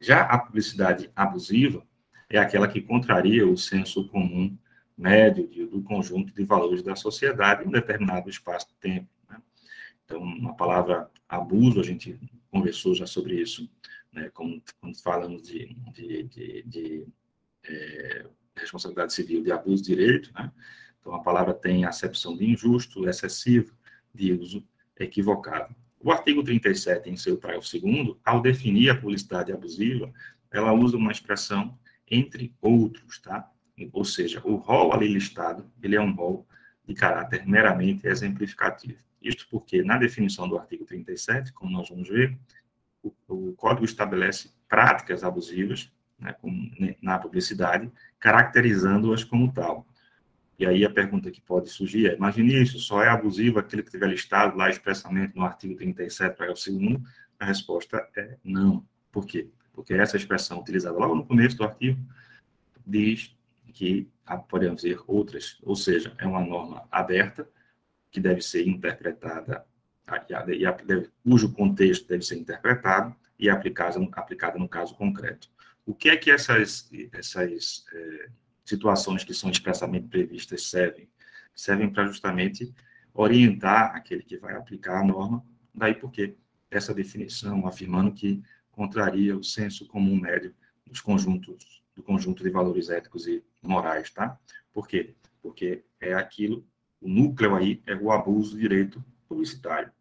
Já 0.00 0.22
a 0.22 0.38
publicidade 0.38 1.10
abusiva 1.14 1.84
é 2.30 2.38
aquela 2.38 2.68
que 2.68 2.80
contraria 2.80 3.46
o 3.46 3.56
senso 3.56 4.08
comum 4.08 4.56
médio 4.96 5.48
de, 5.48 5.66
do 5.66 5.82
conjunto 5.82 6.32
de 6.32 6.44
valores 6.44 6.82
da 6.82 6.94
sociedade 6.94 7.64
em 7.64 7.68
um 7.68 7.72
determinado 7.72 8.28
espaço 8.30 8.68
de 8.68 8.74
tempo. 8.74 9.08
Né? 9.28 9.40
Então, 10.04 10.48
a 10.48 10.52
palavra 10.52 11.10
abuso, 11.28 11.80
a 11.80 11.84
gente 11.84 12.18
conversou 12.50 12.94
já 12.94 13.06
sobre 13.06 13.40
isso, 13.40 13.68
né, 14.12 14.30
como, 14.30 14.62
quando 14.80 15.00
falamos 15.00 15.42
de, 15.42 15.74
de, 15.92 16.22
de, 16.24 16.62
de 16.62 17.06
é, 17.64 18.26
responsabilidade 18.56 19.12
civil 19.12 19.42
de 19.42 19.52
abuso 19.52 19.82
de 19.82 19.94
direito, 19.94 20.32
né? 20.34 20.50
então 21.00 21.14
a 21.14 21.20
palavra 21.20 21.54
tem 21.54 21.84
acepção 21.84 22.36
de 22.36 22.44
injusto, 22.44 23.08
excessivo, 23.08 23.72
de 24.12 24.32
uso 24.32 24.66
equivocado. 24.98 25.74
O 26.00 26.12
artigo 26.12 26.42
37, 26.42 27.10
em 27.10 27.16
seu 27.16 27.36
parágrafo 27.36 27.78
2 27.78 28.16
ao 28.24 28.40
definir 28.40 28.90
a 28.90 28.96
publicidade 28.96 29.52
abusiva, 29.52 30.12
ela 30.50 30.72
usa 30.72 30.96
uma 30.96 31.12
expressão 31.12 31.78
entre 32.10 32.54
outros, 32.60 33.18
tá? 33.18 33.50
Ou 33.92 34.04
seja, 34.04 34.40
o 34.44 34.56
rol 34.56 34.92
ali 34.92 35.08
listado, 35.08 35.70
ele 35.82 35.96
é 35.96 36.00
um 36.00 36.12
rol 36.12 36.46
de 36.86 36.94
caráter 36.94 37.46
meramente 37.46 38.06
exemplificativo. 38.06 39.07
Isto 39.20 39.46
porque, 39.50 39.82
na 39.82 39.98
definição 39.98 40.48
do 40.48 40.58
artigo 40.58 40.84
37, 40.84 41.52
como 41.52 41.72
nós 41.72 41.88
vamos 41.88 42.08
ver, 42.08 42.38
o, 43.02 43.12
o 43.28 43.52
código 43.54 43.84
estabelece 43.84 44.50
práticas 44.68 45.24
abusivas 45.24 45.92
né, 46.18 46.34
né, 46.78 46.96
na 47.02 47.18
publicidade, 47.18 47.90
caracterizando-as 48.18 49.24
como 49.24 49.52
tal. 49.52 49.86
E 50.58 50.66
aí 50.66 50.84
a 50.84 50.90
pergunta 50.90 51.30
que 51.30 51.40
pode 51.40 51.68
surgir 51.68 52.10
é, 52.10 52.16
imagine 52.16 52.60
isso, 52.60 52.78
só 52.80 53.02
é 53.02 53.08
abusivo 53.08 53.60
aquele 53.60 53.82
que 53.82 53.90
tiver 53.90 54.08
listado 54.08 54.56
lá 54.56 54.68
expressamente 54.68 55.36
no 55.36 55.44
artigo 55.44 55.76
37, 55.76 56.36
parágrafo 56.36 56.70
2 56.70 57.00
A 57.38 57.44
resposta 57.44 58.08
é 58.16 58.36
não. 58.42 58.84
Por 59.12 59.24
quê? 59.24 59.48
Porque 59.72 59.94
essa 59.94 60.16
expressão 60.16 60.58
utilizada 60.58 60.98
logo 60.98 61.14
no 61.14 61.24
começo 61.24 61.56
do 61.56 61.64
artigo 61.64 62.00
diz 62.84 63.36
que 63.72 64.08
podemos 64.48 64.82
dizer 64.82 64.98
outras, 65.06 65.56
ou 65.62 65.76
seja, 65.76 66.12
é 66.18 66.26
uma 66.26 66.44
norma 66.44 66.84
aberta 66.90 67.48
que 68.10 68.20
deve 68.20 68.40
ser 68.40 68.66
interpretada 68.66 69.64
e 70.56 70.64
a, 70.64 70.76
cujo 71.22 71.52
contexto 71.52 72.08
deve 72.08 72.24
ser 72.24 72.36
interpretado 72.36 73.14
e 73.38 73.50
aplicado, 73.50 74.08
aplicado 74.12 74.58
no 74.58 74.68
caso 74.68 74.94
concreto. 74.94 75.50
O 75.84 75.94
que 75.94 76.08
é 76.08 76.16
que 76.16 76.30
essas, 76.30 76.90
essas 77.12 77.84
é, 77.92 78.28
situações 78.64 79.24
que 79.24 79.34
são 79.34 79.50
expressamente 79.50 80.08
previstas 80.08 80.64
servem? 80.64 81.08
Servem 81.54 81.90
para 81.90 82.06
justamente 82.06 82.72
orientar 83.12 83.94
aquele 83.94 84.22
que 84.22 84.38
vai 84.38 84.54
aplicar 84.54 85.00
a 85.00 85.04
norma, 85.04 85.44
daí 85.74 85.94
porque 85.94 86.36
essa 86.70 86.94
definição 86.94 87.66
afirmando 87.66 88.12
que 88.12 88.42
contraria 88.70 89.36
o 89.36 89.42
senso 89.42 89.86
comum 89.86 90.20
médio 90.20 90.54
dos 90.86 91.00
conjuntos, 91.00 91.82
do 91.96 92.02
conjunto 92.02 92.42
de 92.42 92.50
valores 92.50 92.90
éticos 92.90 93.26
e 93.26 93.42
morais, 93.62 94.10
tá? 94.10 94.38
Por 94.72 94.86
quê? 94.86 95.14
Porque 95.42 95.84
é 96.00 96.14
aquilo, 96.14 96.64
o 97.00 97.08
núcleo 97.08 97.54
aí 97.54 97.82
é 97.86 97.94
o 97.94 98.10
abuso 98.10 98.52
do 98.52 98.60
direito 98.60 99.04
publicitário 99.28 99.92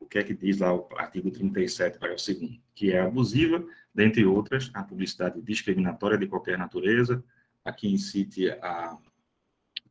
o 0.00 0.06
que 0.06 0.18
é 0.18 0.24
que 0.24 0.34
diz 0.34 0.58
lá 0.58 0.74
o 0.74 0.88
artigo 0.96 1.30
37, 1.30 1.98
parágrafo 1.98 2.34
2 2.34 2.58
que 2.74 2.90
é 2.90 3.00
abusiva, 3.00 3.64
dentre 3.94 4.24
outras, 4.24 4.70
a 4.72 4.82
publicidade 4.82 5.40
discriminatória 5.42 6.16
de 6.16 6.26
qualquer 6.26 6.56
natureza, 6.56 7.22
a 7.62 7.70
que 7.70 7.86
incite 7.86 8.50
a, 8.50 8.96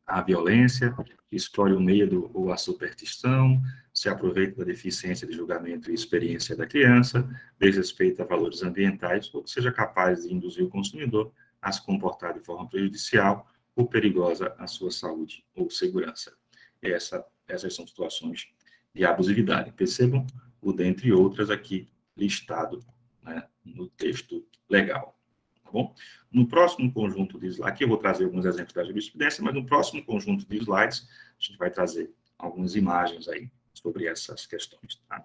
a 0.04 0.20
violência, 0.20 0.94
explore 1.30 1.72
o 1.72 1.80
medo 1.80 2.28
ou 2.34 2.52
a 2.52 2.56
superstição, 2.56 3.62
se 3.94 4.08
aproveita 4.08 4.56
da 4.56 4.64
deficiência 4.64 5.26
de 5.26 5.32
julgamento 5.32 5.90
e 5.90 5.94
experiência 5.94 6.56
da 6.56 6.66
criança, 6.66 7.28
desrespeita 7.58 8.24
valores 8.24 8.62
ambientais, 8.64 9.32
ou 9.32 9.46
seja 9.46 9.70
capaz 9.70 10.24
de 10.24 10.34
induzir 10.34 10.64
o 10.64 10.70
consumidor 10.70 11.32
a 11.62 11.70
se 11.70 11.84
comportar 11.84 12.34
de 12.34 12.40
forma 12.40 12.68
prejudicial 12.68 13.46
ou 13.74 13.86
perigosa 13.86 14.54
à 14.58 14.66
sua 14.66 14.90
saúde 14.90 15.44
ou 15.54 15.70
segurança. 15.70 16.36
Essa, 16.82 17.24
essas 17.46 17.74
são 17.74 17.86
situações 17.86 18.48
de 18.94 19.04
abusividade. 19.04 19.72
Percebam 19.72 20.26
o 20.60 20.72
dentre 20.72 21.12
outras 21.12 21.50
aqui 21.50 21.88
listado 22.16 22.84
né, 23.22 23.46
no 23.64 23.88
texto 23.88 24.46
legal. 24.68 25.18
Tá 25.64 25.70
bom? 25.70 25.94
No 26.30 26.46
próximo 26.46 26.92
conjunto 26.92 27.38
de 27.38 27.46
slides, 27.46 27.72
aqui 27.72 27.84
eu 27.84 27.88
vou 27.88 27.98
trazer 27.98 28.24
alguns 28.24 28.44
exemplos 28.44 28.72
da 28.72 28.84
jurisprudência, 28.84 29.42
mas 29.42 29.54
no 29.54 29.64
próximo 29.64 30.04
conjunto 30.04 30.46
de 30.46 30.56
slides, 30.56 31.08
a 31.38 31.42
gente 31.42 31.56
vai 31.56 31.70
trazer 31.70 32.12
algumas 32.38 32.74
imagens 32.74 33.28
aí 33.28 33.50
sobre 33.72 34.06
essas 34.06 34.46
questões. 34.46 35.00
Tá? 35.08 35.24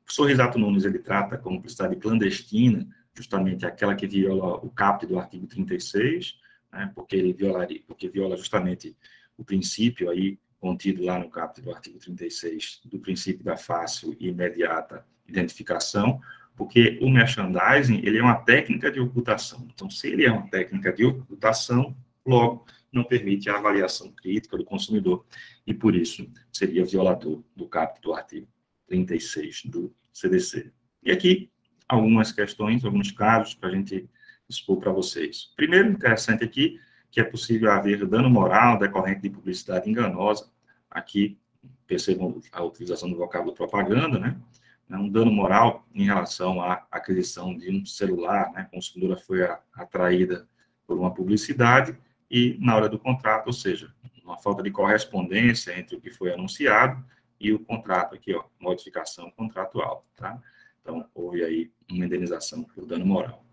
O 0.00 0.04
professor 0.04 0.26
Risato 0.26 0.58
Nunes, 0.58 0.84
ele 0.84 0.98
trata 0.98 1.36
como 1.36 1.56
publicidade 1.56 1.96
clandestina 1.96 2.88
justamente 3.14 3.66
aquela 3.66 3.94
que 3.94 4.06
viola 4.06 4.56
o 4.64 4.70
caput 4.70 5.06
do 5.06 5.18
artigo 5.18 5.46
36, 5.46 6.38
né, 6.72 6.90
porque 6.94 7.16
ele 7.16 7.32
violaria, 7.32 7.82
porque 7.86 8.08
viola 8.08 8.36
justamente 8.36 8.96
o 9.36 9.44
princípio 9.44 10.10
aí 10.10 10.38
contido 10.58 11.02
lá 11.02 11.18
no 11.18 11.30
caput 11.30 11.62
do 11.62 11.72
artigo 11.72 11.98
36 11.98 12.82
do 12.84 12.98
princípio 12.98 13.42
da 13.42 13.56
fácil 13.56 14.14
e 14.20 14.28
imediata 14.28 15.04
identificação, 15.26 16.20
porque 16.56 16.98
o 17.00 17.08
merchandising 17.08 18.00
ele 18.04 18.18
é 18.18 18.22
uma 18.22 18.36
técnica 18.36 18.90
de 18.90 19.00
ocultação. 19.00 19.66
Então, 19.72 19.88
se 19.88 20.08
ele 20.08 20.26
é 20.26 20.30
uma 20.30 20.46
técnica 20.48 20.92
de 20.92 21.04
ocultação, 21.04 21.96
logo 22.26 22.66
não 22.92 23.04
permite 23.04 23.48
a 23.48 23.56
avaliação 23.56 24.12
crítica 24.12 24.58
do 24.58 24.64
consumidor 24.64 25.24
e 25.66 25.72
por 25.72 25.94
isso 25.94 26.28
seria 26.52 26.84
violador 26.84 27.42
do 27.54 27.66
caput 27.68 28.02
do 28.02 28.12
artigo 28.12 28.48
36 28.88 29.62
do 29.66 29.94
CDC. 30.12 30.72
E 31.02 31.10
aqui 31.10 31.50
algumas 31.88 32.32
questões, 32.32 32.84
alguns 32.84 33.10
casos 33.10 33.54
para 33.54 33.68
a 33.68 33.72
gente 33.72 34.08
expor 34.50 34.78
para 34.78 34.92
vocês. 34.92 35.52
Primeiro, 35.56 35.90
interessante 35.90 36.44
aqui, 36.44 36.80
que 37.10 37.20
é 37.20 37.24
possível 37.24 37.70
haver 37.70 38.06
dano 38.06 38.28
moral 38.28 38.78
decorrente 38.78 39.22
de 39.22 39.30
publicidade 39.30 39.88
enganosa. 39.88 40.50
Aqui, 40.90 41.38
percebam 41.86 42.40
a 42.52 42.62
utilização 42.62 43.10
do 43.10 43.16
vocábulo 43.16 43.54
propaganda, 43.54 44.18
né? 44.18 44.40
É 44.88 44.96
um 44.96 45.08
dano 45.08 45.30
moral 45.30 45.86
em 45.94 46.04
relação 46.04 46.60
à 46.60 46.84
aquisição 46.90 47.56
de 47.56 47.70
um 47.70 47.86
celular, 47.86 48.52
né? 48.52 48.62
A 48.62 48.64
consumidora 48.64 49.16
foi 49.16 49.40
atraída 49.74 50.48
por 50.86 50.98
uma 50.98 51.14
publicidade 51.14 51.96
e 52.30 52.56
na 52.60 52.76
hora 52.76 52.88
do 52.88 52.98
contrato, 52.98 53.48
ou 53.48 53.52
seja, 53.52 53.92
uma 54.24 54.38
falta 54.38 54.62
de 54.62 54.70
correspondência 54.70 55.78
entre 55.78 55.96
o 55.96 56.00
que 56.00 56.10
foi 56.10 56.32
anunciado 56.32 57.04
e 57.40 57.52
o 57.52 57.58
contrato 57.58 58.14
aqui, 58.14 58.34
ó, 58.34 58.44
modificação 58.58 59.30
contratual, 59.30 60.04
tá? 60.14 60.40
Então, 60.80 61.08
houve 61.14 61.44
aí 61.44 61.70
uma 61.90 62.04
indenização 62.04 62.62
por 62.62 62.86
dano 62.86 63.06
moral. 63.06 63.44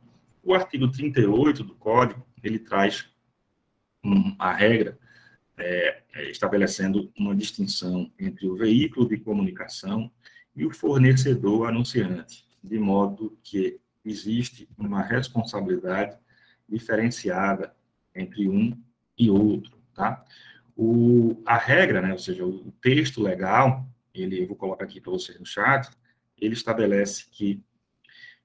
O 0.48 0.54
artigo 0.54 0.90
38 0.90 1.62
do 1.62 1.76
Código, 1.76 2.26
ele 2.42 2.58
traz 2.58 3.10
a 4.40 4.54
regra 4.54 4.98
é, 5.58 6.04
é, 6.14 6.32
estabelecendo 6.32 7.12
uma 7.20 7.36
distinção 7.36 8.10
entre 8.18 8.48
o 8.48 8.56
veículo 8.56 9.10
de 9.10 9.18
comunicação 9.18 10.10
e 10.56 10.66
o 10.66 10.74
fornecedor 10.74 11.68
anunciante, 11.68 12.48
de 12.64 12.80
modo 12.80 13.38
que 13.44 13.78
existe 14.06 14.70
uma 14.78 15.02
responsabilidade 15.02 16.18
diferenciada 16.66 17.76
entre 18.16 18.48
um 18.48 18.72
e 19.20 19.30
outro, 19.30 19.78
tá? 19.94 20.24
O, 20.78 21.44
a 21.46 21.58
regra, 21.58 22.02
né, 22.02 22.14
ou 22.14 22.20
seja, 22.20 22.46
o 22.46 22.72
texto 22.82 23.22
legal, 23.22 23.86
ele, 24.14 24.44
eu 24.44 24.48
vou 24.48 24.56
colocar 24.56 24.86
aqui 24.86 25.02
para 25.02 25.12
vocês 25.12 25.38
no 25.38 25.46
chat, 25.46 25.90
ele 26.38 26.54
estabelece 26.54 27.26
que 27.30 27.62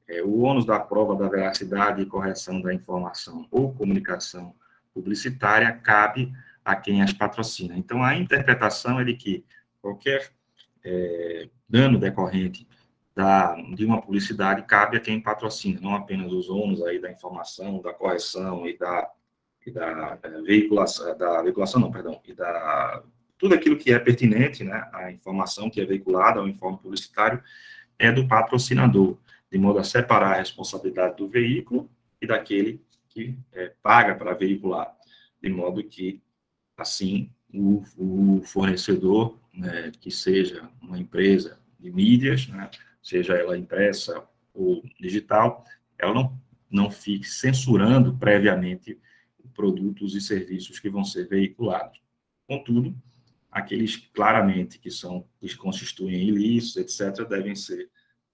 é, 0.08 0.22
o 0.22 0.40
ônus 0.40 0.64
da 0.64 0.78
prova 0.78 1.16
da 1.16 1.28
veracidade 1.28 2.02
e 2.02 2.06
correção 2.06 2.60
da 2.60 2.72
informação 2.72 3.46
ou 3.50 3.72
comunicação 3.72 4.54
publicitária 4.94 5.72
cabe 5.72 6.32
a 6.64 6.76
quem 6.76 7.02
as 7.02 7.12
patrocina. 7.12 7.76
Então, 7.76 8.02
a 8.02 8.16
interpretação 8.16 9.00
é 9.00 9.04
de 9.04 9.14
que 9.14 9.44
qualquer 9.80 10.30
é, 10.84 11.48
dano 11.68 11.98
decorrente 11.98 12.66
da, 13.14 13.54
de 13.74 13.84
uma 13.84 14.00
publicidade 14.00 14.62
cabe 14.62 14.96
a 14.96 15.00
quem 15.00 15.20
patrocina, 15.20 15.80
não 15.80 15.94
apenas 15.94 16.32
os 16.32 16.48
ônus 16.48 16.82
aí 16.82 17.00
da 17.00 17.10
informação, 17.10 17.80
da 17.82 17.92
correção 17.92 18.66
e 18.66 18.76
da, 18.76 19.10
e 19.66 19.70
da 19.70 20.18
é, 20.22 20.40
veiculação, 20.42 21.16
da 21.16 21.42
veiculação 21.42 21.80
não, 21.80 21.90
perdão, 21.90 22.20
e 22.24 22.32
da 22.32 23.02
tudo 23.38 23.56
aquilo 23.56 23.76
que 23.76 23.92
é 23.92 23.98
pertinente, 23.98 24.62
né, 24.62 24.88
a 24.92 25.10
informação 25.10 25.68
que 25.68 25.80
é 25.80 25.84
veiculada 25.84 26.38
ao 26.38 26.46
informe 26.46 26.78
publicitário 26.78 27.42
é 27.98 28.12
do 28.12 28.28
patrocinador, 28.28 29.18
de 29.52 29.58
modo 29.58 29.78
a 29.78 29.84
separar 29.84 30.32
a 30.32 30.38
responsabilidade 30.38 31.18
do 31.18 31.28
veículo 31.28 31.90
e 32.18 32.26
daquele 32.26 32.82
que 33.10 33.38
é, 33.52 33.70
paga 33.82 34.14
para 34.14 34.32
veicular, 34.32 34.96
de 35.42 35.50
modo 35.50 35.84
que, 35.84 36.22
assim, 36.74 37.30
o, 37.52 37.82
o 37.98 38.42
fornecedor, 38.44 39.38
né, 39.52 39.92
que 40.00 40.10
seja 40.10 40.70
uma 40.80 40.98
empresa 40.98 41.60
de 41.78 41.90
mídias, 41.90 42.48
né, 42.48 42.70
seja 43.02 43.34
ela 43.34 43.58
impressa 43.58 44.26
ou 44.54 44.82
digital, 44.98 45.62
ela 45.98 46.14
não, 46.14 46.40
não 46.70 46.90
fique 46.90 47.28
censurando 47.28 48.16
previamente 48.16 48.98
produtos 49.52 50.14
e 50.14 50.20
serviços 50.22 50.80
que 50.80 50.88
vão 50.88 51.04
ser 51.04 51.28
veiculados. 51.28 52.00
Contudo, 52.48 52.96
aqueles 53.50 53.96
claramente 53.96 54.78
que 54.78 54.90
são 54.90 55.28
que 55.38 55.54
constituem 55.56 56.26
ilícitos, 56.26 57.00
etc., 57.00 57.28
devem 57.28 57.54
ser 57.54 57.90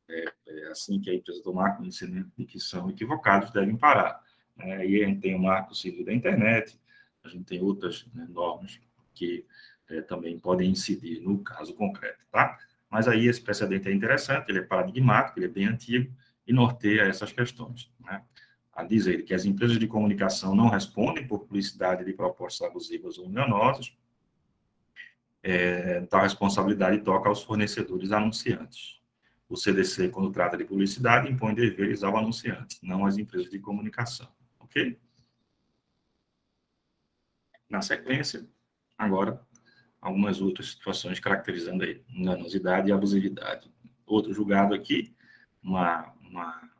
é, 0.08 0.32
é, 0.46 0.68
assim 0.68 1.00
que 1.00 1.10
a 1.10 1.14
empresa 1.14 1.42
tomar 1.42 1.76
conhecimento 1.76 2.30
de 2.36 2.44
que 2.46 2.58
são 2.58 2.88
equivocados, 2.88 3.50
devem 3.50 3.76
parar. 3.76 4.22
Né? 4.56 4.86
E 4.86 5.02
a 5.02 5.06
gente 5.06 5.20
tem 5.20 5.34
o 5.34 5.38
marco 5.38 5.74
civil 5.74 6.04
da 6.04 6.12
internet, 6.12 6.78
a 7.22 7.28
gente 7.28 7.44
tem 7.44 7.62
outras 7.62 8.06
né, 8.14 8.26
normas 8.28 8.80
que 9.14 9.44
é, 9.88 10.00
também 10.02 10.38
podem 10.38 10.70
incidir 10.70 11.20
no 11.20 11.42
caso 11.42 11.74
concreto, 11.74 12.24
tá? 12.30 12.58
Mas 12.90 13.06
aí 13.06 13.26
esse 13.26 13.40
precedente 13.40 13.88
é 13.88 13.92
interessante, 13.92 14.48
ele 14.48 14.60
é 14.60 14.62
paradigmático, 14.62 15.38
ele 15.38 15.46
é 15.46 15.50
bem 15.50 15.66
antigo 15.66 16.12
e 16.46 16.52
norteia 16.52 17.02
essas 17.02 17.32
questões, 17.32 17.90
né? 18.00 18.22
A 18.72 18.84
dizer 18.84 19.24
que 19.24 19.34
as 19.34 19.44
empresas 19.44 19.78
de 19.78 19.88
comunicação 19.88 20.54
não 20.54 20.68
respondem 20.68 21.26
por 21.26 21.40
publicidade 21.40 22.04
de 22.04 22.12
propostas 22.12 22.68
abusivas 22.68 23.18
ou 23.18 23.26
enganosas, 23.26 23.92
é, 25.42 26.00
tal 26.02 26.22
responsabilidade 26.22 27.00
toca 27.00 27.28
aos 27.28 27.42
fornecedores 27.42 28.12
anunciantes. 28.12 28.97
O 29.48 29.56
CDC, 29.56 30.10
quando 30.10 30.30
trata 30.30 30.56
de 30.56 30.64
publicidade, 30.64 31.30
impõe 31.30 31.54
deveres 31.54 32.02
ao 32.02 32.16
anunciante, 32.16 32.78
não 32.82 33.06
às 33.06 33.16
empresas 33.16 33.50
de 33.50 33.58
comunicação. 33.58 34.28
Ok? 34.58 34.98
Na 37.68 37.80
sequência, 37.80 38.46
agora, 38.96 39.40
algumas 40.00 40.40
outras 40.40 40.70
situações 40.70 41.18
caracterizando 41.18 41.84
a 41.84 41.88
enganosidade 42.10 42.88
e 42.88 42.92
abusividade. 42.92 43.72
Outro 44.06 44.32
julgado 44.32 44.74
aqui, 44.74 45.14
uma, 45.62 46.12
uma 46.20 46.70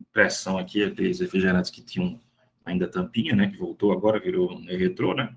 impressão 0.00 0.58
aqui, 0.58 0.82
aqueles 0.82 1.20
refrigerantes 1.20 1.70
que 1.70 1.82
tinham 1.82 2.20
ainda 2.64 2.88
tampinha, 2.88 3.34
né, 3.34 3.48
que 3.48 3.56
voltou 3.56 3.92
agora, 3.92 4.20
virou 4.20 4.60
retrô, 4.62 5.14
né, 5.14 5.34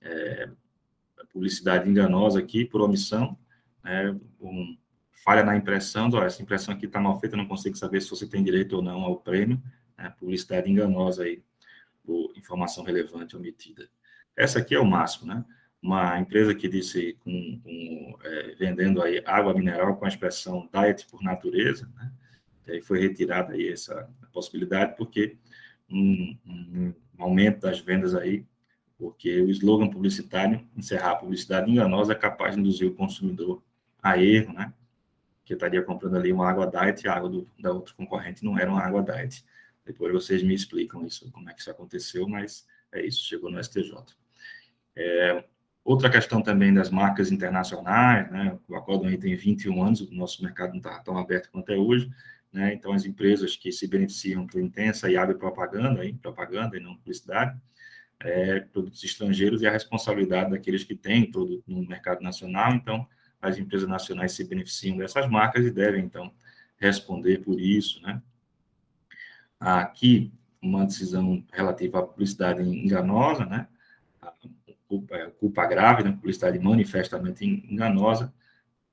é, 0.00 0.48
publicidade 1.32 1.88
enganosa 1.88 2.38
aqui, 2.38 2.64
por 2.64 2.80
omissão, 2.80 3.38
né, 3.84 4.18
um, 4.40 4.76
falha 5.24 5.42
na 5.42 5.56
impressão, 5.56 6.08
ó, 6.12 6.24
essa 6.24 6.42
impressão 6.42 6.74
aqui 6.74 6.86
está 6.86 7.00
mal 7.00 7.18
feita, 7.18 7.36
não 7.36 7.46
consigo 7.46 7.76
saber 7.76 8.00
se 8.00 8.10
você 8.10 8.26
tem 8.26 8.42
direito 8.42 8.76
ou 8.76 8.82
não 8.82 9.02
ao 9.02 9.16
prêmio, 9.16 9.60
né, 9.96 10.12
publicidade 10.18 10.70
enganosa 10.70 11.24
aí, 11.24 11.42
por 12.04 12.32
informação 12.36 12.84
relevante 12.84 13.36
omitida. 13.36 13.88
Essa 14.36 14.58
aqui 14.60 14.74
é 14.74 14.78
o 14.78 14.84
máximo, 14.84 15.26
né? 15.26 15.44
Uma 15.82 16.18
empresa 16.20 16.54
que 16.54 16.68
disse, 16.68 17.16
com, 17.24 17.60
com, 17.62 18.18
é, 18.22 18.54
vendendo 18.58 19.02
aí 19.02 19.22
água 19.24 19.54
mineral 19.54 19.96
com 19.96 20.04
a 20.04 20.08
expressão 20.08 20.68
diet 20.72 21.06
por 21.06 21.22
natureza, 21.22 21.90
né? 21.96 22.12
E 22.66 22.72
aí 22.72 22.82
foi 22.82 23.00
retirada 23.00 23.54
aí 23.54 23.68
essa 23.68 24.08
possibilidade, 24.32 24.96
porque 24.96 25.36
um, 25.88 26.36
um 26.46 26.94
aumento 27.18 27.60
das 27.60 27.78
vendas 27.80 28.14
aí 28.14 28.44
porque 28.98 29.40
o 29.40 29.50
slogan 29.50 29.88
publicitário, 29.88 30.66
encerrar 30.76 31.12
a 31.12 31.16
publicidade 31.16 31.70
enganosa, 31.70 32.12
é 32.12 32.16
capaz 32.16 32.54
de 32.54 32.60
induzir 32.60 32.88
o 32.88 32.94
consumidor 32.94 33.62
a 34.02 34.18
erro, 34.18 34.52
né? 34.52 34.72
Que 35.46 35.54
estaria 35.54 35.82
comprando 35.82 36.16
ali 36.16 36.30
uma 36.30 36.46
água 36.46 36.66
diet 36.66 37.04
e 37.04 37.08
a 37.08 37.14
água 37.14 37.30
do, 37.30 37.48
da 37.58 37.72
outra 37.72 37.94
concorrente 37.94 38.44
não 38.44 38.58
era 38.58 38.70
uma 38.70 38.82
água 38.82 39.02
diet. 39.02 39.42
Depois 39.86 40.12
vocês 40.12 40.42
me 40.42 40.52
explicam 40.54 41.06
isso, 41.06 41.30
como 41.30 41.48
é 41.48 41.54
que 41.54 41.60
isso 41.60 41.70
aconteceu, 41.70 42.28
mas 42.28 42.66
é 42.92 43.06
isso, 43.06 43.24
chegou 43.24 43.50
no 43.50 43.62
STJ. 43.62 43.94
É, 44.94 45.44
outra 45.84 46.10
questão 46.10 46.42
também 46.42 46.74
das 46.74 46.90
marcas 46.90 47.30
internacionais, 47.30 48.30
né? 48.30 48.58
O 48.68 48.74
acordo 48.74 49.06
aí 49.06 49.16
tem 49.16 49.34
21 49.34 49.82
anos, 49.82 50.00
o 50.00 50.12
nosso 50.12 50.42
mercado 50.42 50.70
não 50.70 50.78
está 50.78 50.98
tão 51.00 51.16
aberto 51.16 51.50
quanto 51.50 51.70
é 51.70 51.76
hoje, 51.76 52.10
né? 52.52 52.74
Então, 52.74 52.92
as 52.92 53.04
empresas 53.04 53.56
que 53.56 53.70
se 53.70 53.86
beneficiam 53.86 54.46
por 54.46 54.60
intensa 54.60 55.10
e 55.10 55.16
hábil 55.16 55.38
propaganda, 55.38 56.04
hein? 56.04 56.18
propaganda 56.20 56.76
e 56.76 56.80
não 56.80 56.96
publicidade, 56.96 57.56
é, 58.20 58.60
produtos 58.60 59.04
estrangeiros 59.04 59.62
e 59.62 59.66
a 59.66 59.70
responsabilidade 59.70 60.50
daqueles 60.50 60.82
que 60.82 60.96
têm 60.96 61.30
produto 61.30 61.62
no 61.66 61.86
mercado 61.86 62.22
nacional. 62.22 62.72
Então, 62.72 63.06
as 63.46 63.58
empresas 63.58 63.88
nacionais 63.88 64.32
se 64.32 64.44
beneficiam 64.44 64.96
dessas 64.96 65.28
marcas 65.28 65.64
e 65.64 65.70
devem, 65.70 66.04
então, 66.04 66.32
responder 66.78 67.38
por 67.38 67.60
isso, 67.60 68.00
né? 68.02 68.20
Aqui, 69.58 70.32
uma 70.60 70.84
decisão 70.84 71.42
relativa 71.52 72.00
à 72.00 72.02
publicidade 72.02 72.62
enganosa, 72.62 73.46
né? 73.46 73.66
Culpa, 74.88 75.30
culpa 75.40 75.66
grave, 75.66 76.02
né? 76.02 76.12
Publicidade 76.12 76.58
manifestamente 76.58 77.44
enganosa, 77.44 78.32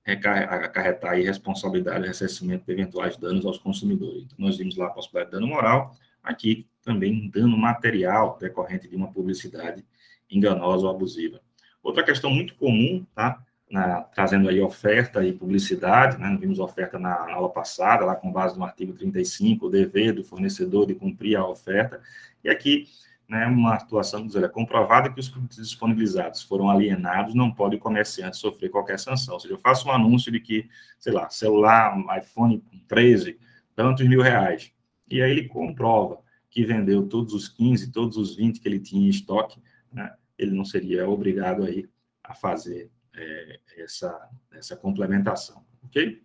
acarretar 0.05 1.15
responsabilidade 1.15 2.05
e 2.05 2.07
ressarcimento 2.07 2.65
de 2.65 2.71
eventuais 2.71 3.17
danos 3.17 3.45
aos 3.45 3.57
consumidores. 3.57 4.23
Então, 4.23 4.37
nós 4.39 4.57
vimos 4.57 4.75
lá 4.75 4.87
a 4.87 4.91
possibilidade 4.91 5.31
de 5.31 5.37
dano 5.37 5.47
moral, 5.47 5.95
aqui 6.21 6.67
também 6.81 7.29
dano 7.29 7.57
material 7.57 8.37
decorrente 8.39 8.87
de 8.87 8.95
uma 8.95 9.11
publicidade 9.11 9.85
enganosa 10.29 10.85
ou 10.85 10.91
abusiva. 10.91 11.41
Outra 11.81 12.03
questão 12.03 12.29
muito 12.29 12.55
comum, 12.55 13.05
tá? 13.13 13.43
Na, 13.73 14.01
trazendo 14.01 14.47
aí 14.49 14.62
oferta 14.62 15.25
e 15.25 15.33
publicidade, 15.33 16.19
né? 16.19 16.38
vimos 16.39 16.59
oferta 16.59 16.99
na, 16.99 17.33
aula 17.33 17.49
passada, 17.49 18.05
lá 18.05 18.15
com 18.15 18.31
base 18.31 18.55
no 18.55 18.63
artigo 18.63 18.93
35, 18.93 19.65
o 19.65 19.69
dever 19.69 20.13
do 20.13 20.23
fornecedor 20.23 20.86
de 20.86 20.93
cumprir 20.93 21.36
a 21.36 21.47
oferta, 21.47 21.99
e 22.43 22.49
aqui, 22.49 22.86
né, 23.27 23.47
uma 23.47 23.73
atuação, 23.73 24.27
dizer, 24.27 24.43
é 24.43 24.47
comprovada 24.47 25.12
que 25.12 25.19
os 25.19 25.27
produtos 25.27 25.57
disponibilizados 25.57 26.43
foram 26.43 26.69
alienados, 26.69 27.33
não 27.33 27.51
pode 27.51 27.77
o 27.77 27.79
comerciante 27.79 28.38
sofrer 28.38 28.69
qualquer 28.69 28.99
sanção, 28.99 29.33
ou 29.33 29.39
seja, 29.39 29.55
eu 29.55 29.57
faço 29.57 29.88
um 29.88 29.91
anúncio 29.91 30.31
de 30.31 30.39
que, 30.39 30.69
sei 30.99 31.12
lá, 31.12 31.27
celular, 31.31 31.97
iPhone 32.19 32.63
13, 32.88 33.39
tantos 33.75 34.07
mil 34.07 34.21
reais, 34.21 34.71
e 35.09 35.19
aí 35.19 35.31
ele 35.31 35.47
comprova 35.47 36.19
que 36.47 36.63
vendeu 36.63 37.07
todos 37.07 37.33
os 37.33 37.49
15, 37.49 37.91
todos 37.91 38.17
os 38.17 38.36
20 38.36 38.59
que 38.59 38.67
ele 38.67 38.79
tinha 38.79 39.07
em 39.07 39.09
estoque, 39.09 39.59
né, 39.91 40.13
ele 40.38 40.51
não 40.51 40.63
seria 40.63 41.09
obrigado 41.09 41.63
aí 41.63 41.89
a 42.23 42.36
fazer 42.36 42.91
é, 43.15 43.60
essa, 43.78 44.30
essa 44.52 44.76
complementação, 44.76 45.65
ok? 45.84 46.23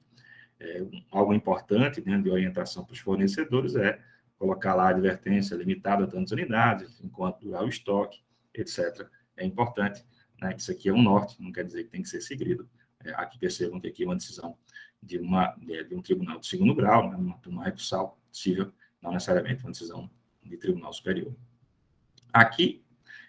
É, 0.60 0.84
algo 1.10 1.32
importante 1.32 2.00
né, 2.04 2.18
de 2.18 2.30
orientação 2.30 2.84
para 2.84 2.92
os 2.92 2.98
fornecedores 2.98 3.76
é 3.76 4.00
colocar 4.36 4.74
lá 4.74 4.86
a 4.86 4.90
advertência 4.90 5.54
limitada 5.54 6.04
a 6.04 6.06
tantas 6.06 6.32
unidades, 6.32 7.00
enquanto 7.02 7.40
durar 7.40 7.64
o 7.64 7.68
estoque, 7.68 8.20
etc. 8.54 9.08
É 9.36 9.44
importante, 9.44 10.04
né, 10.40 10.54
isso 10.56 10.70
aqui 10.70 10.88
é 10.88 10.92
um 10.92 11.02
norte, 11.02 11.40
não 11.40 11.52
quer 11.52 11.64
dizer 11.64 11.84
que 11.84 11.90
tem 11.90 12.02
que 12.02 12.08
ser 12.08 12.20
seguido. 12.20 12.68
É, 13.04 13.10
aqui 13.14 13.38
percebam 13.38 13.78
que 13.78 13.86
aqui 13.86 14.02
é 14.02 14.06
uma 14.06 14.16
decisão 14.16 14.56
de, 15.02 15.18
uma, 15.18 15.54
de, 15.56 15.94
um 15.94 16.02
tribunal 16.02 16.40
de 16.40 16.46
segundo 16.46 16.74
grau, 16.74 17.10
né, 17.10 17.16
uma, 17.16 17.40
uma 17.46 17.64
recursal 17.64 18.18
possível, 18.28 18.72
não 19.00 19.12
necessariamente 19.12 19.62
uma 19.62 19.70
decisão 19.72 20.10
de 20.42 20.56
tribunal 20.56 20.92
superior. 20.92 21.34
Aqui, 22.32 22.84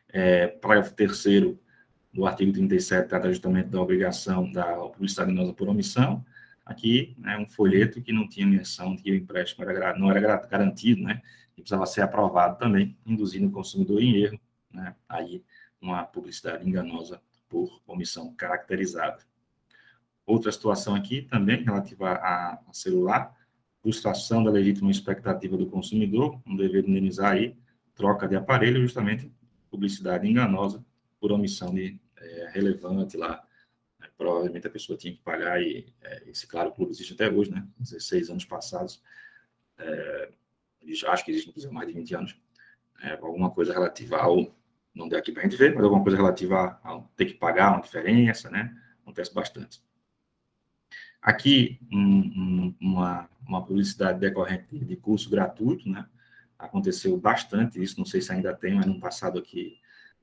é, 0.08 0.48
parágrafo 0.48 0.96
terceiro 0.96 1.60
do 2.12 2.26
artigo 2.26 2.52
37 2.52 3.08
trata 3.08 3.32
justamente 3.32 3.68
da 3.70 3.82
obrigação 3.82 4.52
da 4.52 4.76
publicidade 4.90 5.32
enganosa 5.32 5.54
por 5.54 5.70
omissão. 5.70 6.26
Aqui, 6.66 7.16
né, 7.18 7.38
um 7.38 7.48
folheto 7.48 8.02
que 8.02 8.12
não 8.12 8.28
tinha 8.28 8.46
menção 8.46 8.96
de 8.96 9.02
que 9.02 9.12
o 9.12 9.16
empréstimo 9.16 9.68
era, 9.68 9.98
não 9.98 10.12
era 10.12 10.38
garantido, 10.48 11.02
né, 11.04 11.22
e 11.58 11.62
precisava 11.62 11.86
ser 11.86 12.02
aprovado 12.02 12.58
também, 12.58 12.98
induzindo 13.06 13.48
o 13.48 13.52
consumidor 13.52 14.02
em 14.02 14.16
erro, 14.16 14.40
né, 14.72 14.96
aí 15.08 15.44
uma 15.82 16.04
publicidade 16.04 16.68
enganosa 16.68 17.22
por 17.48 17.82
omissão 17.88 18.34
caracterizada. 18.34 19.20
Outra 20.26 20.52
situação 20.52 20.94
aqui 20.94 21.24
também 21.24 21.64
relativa 21.64 22.12
a, 22.12 22.54
a 22.54 22.74
celular, 22.74 23.36
frustração 23.82 24.44
da 24.44 24.52
legítima 24.52 24.92
expectativa 24.92 25.58
do 25.58 25.66
consumidor, 25.66 26.40
um 26.46 26.56
dever 26.56 26.84
de 26.84 26.92
indenizar 26.92 27.32
aí, 27.32 27.56
troca 27.96 28.28
de 28.28 28.36
aparelho, 28.36 28.82
justamente 28.82 29.32
publicidade 29.72 30.28
enganosa 30.28 30.84
por 31.20 31.32
omissão 31.32 31.74
de 31.74 32.00
é, 32.18 32.50
relevante 32.54 33.18
lá. 33.18 33.44
Né? 34.00 34.08
Provavelmente 34.18 34.68
a 34.68 34.72
pessoa 34.72 34.98
tinha 34.98 35.14
que 35.14 35.22
pagar, 35.22 35.62
e 35.62 35.94
é, 36.02 36.30
esse, 36.30 36.48
claro, 36.48 36.72
clube 36.72 36.92
existe 36.92 37.14
até 37.14 37.30
hoje, 37.30 37.52
né? 37.52 37.68
16 37.78 38.30
anos 38.30 38.46
passados. 38.46 39.02
É, 39.78 40.32
acho 41.08 41.26
que 41.26 41.32
existe, 41.32 41.68
mais 41.70 41.88
de 41.88 41.94
20 41.94 42.16
anos. 42.16 42.42
É, 43.02 43.14
alguma 43.14 43.50
coisa 43.50 43.74
relativa 43.74 44.18
ao. 44.18 44.56
Não 44.94 45.08
deu 45.08 45.20
aqui 45.20 45.32
para 45.32 45.44
a 45.44 45.46
gente 45.46 45.58
ver, 45.58 45.74
mas 45.74 45.84
alguma 45.84 46.02
coisa 46.02 46.18
relativa 46.18 46.80
a, 46.84 46.96
a 46.96 47.02
ter 47.16 47.26
que 47.26 47.36
pagar 47.36 47.72
uma 47.72 47.82
diferença, 47.82 48.50
né? 48.50 48.76
Acontece 49.02 49.34
bastante. 49.34 49.82
Aqui, 51.22 51.80
um, 51.92 52.00
um, 52.00 52.76
uma, 52.80 53.30
uma 53.46 53.66
publicidade 53.66 54.20
decorrente 54.20 54.78
de 54.78 54.96
curso 54.96 55.30
gratuito, 55.30 55.88
né? 55.90 56.08
Aconteceu 56.58 57.16
bastante 57.18 57.82
isso, 57.82 57.98
não 57.98 58.06
sei 58.06 58.22
se 58.22 58.32
ainda 58.32 58.54
tem, 58.54 58.76
mas 58.76 58.86
no 58.86 59.00
passado 59.00 59.40
aqui 59.40 59.80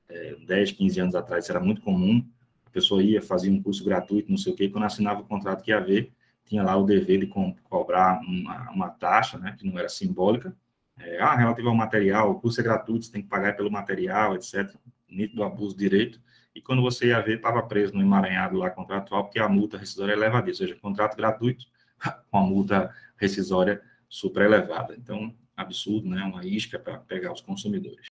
é, 0.09 0.35
10, 0.45 0.71
15 0.71 0.99
anos 0.99 1.15
atrás, 1.15 1.43
isso 1.45 1.51
era 1.51 1.59
muito 1.59 1.81
comum. 1.81 2.25
A 2.65 2.69
pessoa 2.69 3.01
ia, 3.03 3.21
fazia 3.21 3.51
um 3.51 3.61
curso 3.61 3.83
gratuito, 3.83 4.29
não 4.29 4.37
sei 4.37 4.53
o 4.53 4.55
quê, 4.55 4.65
e 4.65 4.69
quando 4.69 4.85
assinava 4.85 5.21
o 5.21 5.25
contrato 5.25 5.63
que 5.63 5.71
ia 5.71 5.79
ver, 5.79 6.11
tinha 6.45 6.63
lá 6.63 6.75
o 6.77 6.85
dever 6.85 7.19
de 7.19 7.27
co 7.27 7.53
cobrar 7.63 8.19
uma, 8.21 8.71
uma, 8.71 8.89
taxa, 8.89 9.37
né, 9.37 9.55
que 9.57 9.65
não 9.65 9.77
era 9.77 9.89
simbólica. 9.89 10.55
É, 10.99 11.19
ah, 11.19 11.35
relativo 11.35 11.69
ao 11.69 11.75
material, 11.75 12.31
o 12.31 12.39
curso 12.39 12.59
é 12.59 12.63
gratuito, 12.63 13.05
você 13.05 13.11
tem 13.11 13.21
que 13.21 13.27
pagar 13.27 13.55
pelo 13.55 13.69
material, 13.69 14.35
etc. 14.35 14.73
Nítido 15.09 15.43
abuso 15.43 15.75
de 15.75 15.89
direito. 15.89 16.21
E 16.55 16.61
quando 16.61 16.81
você 16.81 17.07
ia 17.07 17.21
ver, 17.21 17.37
estava 17.37 17.61
preso 17.61 17.93
no 17.93 18.01
emaranhado 18.01 18.57
lá 18.57 18.69
contratual, 18.69 19.25
porque 19.25 19.39
a 19.39 19.47
multa 19.47 19.77
rescisória 19.77 20.13
é 20.13 20.15
elevada, 20.15 20.47
ou 20.47 20.55
seja, 20.55 20.75
contrato 20.75 21.15
gratuito 21.15 21.65
com 22.31 22.37
a 22.37 22.41
multa 22.41 22.91
rescisória 23.15 23.81
super 24.09 24.43
elevada. 24.43 24.95
Então, 24.97 25.33
absurdo, 25.55 26.09
né? 26.09 26.23
Uma 26.23 26.45
isca 26.45 26.79
para 26.79 26.97
pegar 26.99 27.31
os 27.31 27.41
consumidores. 27.41 28.07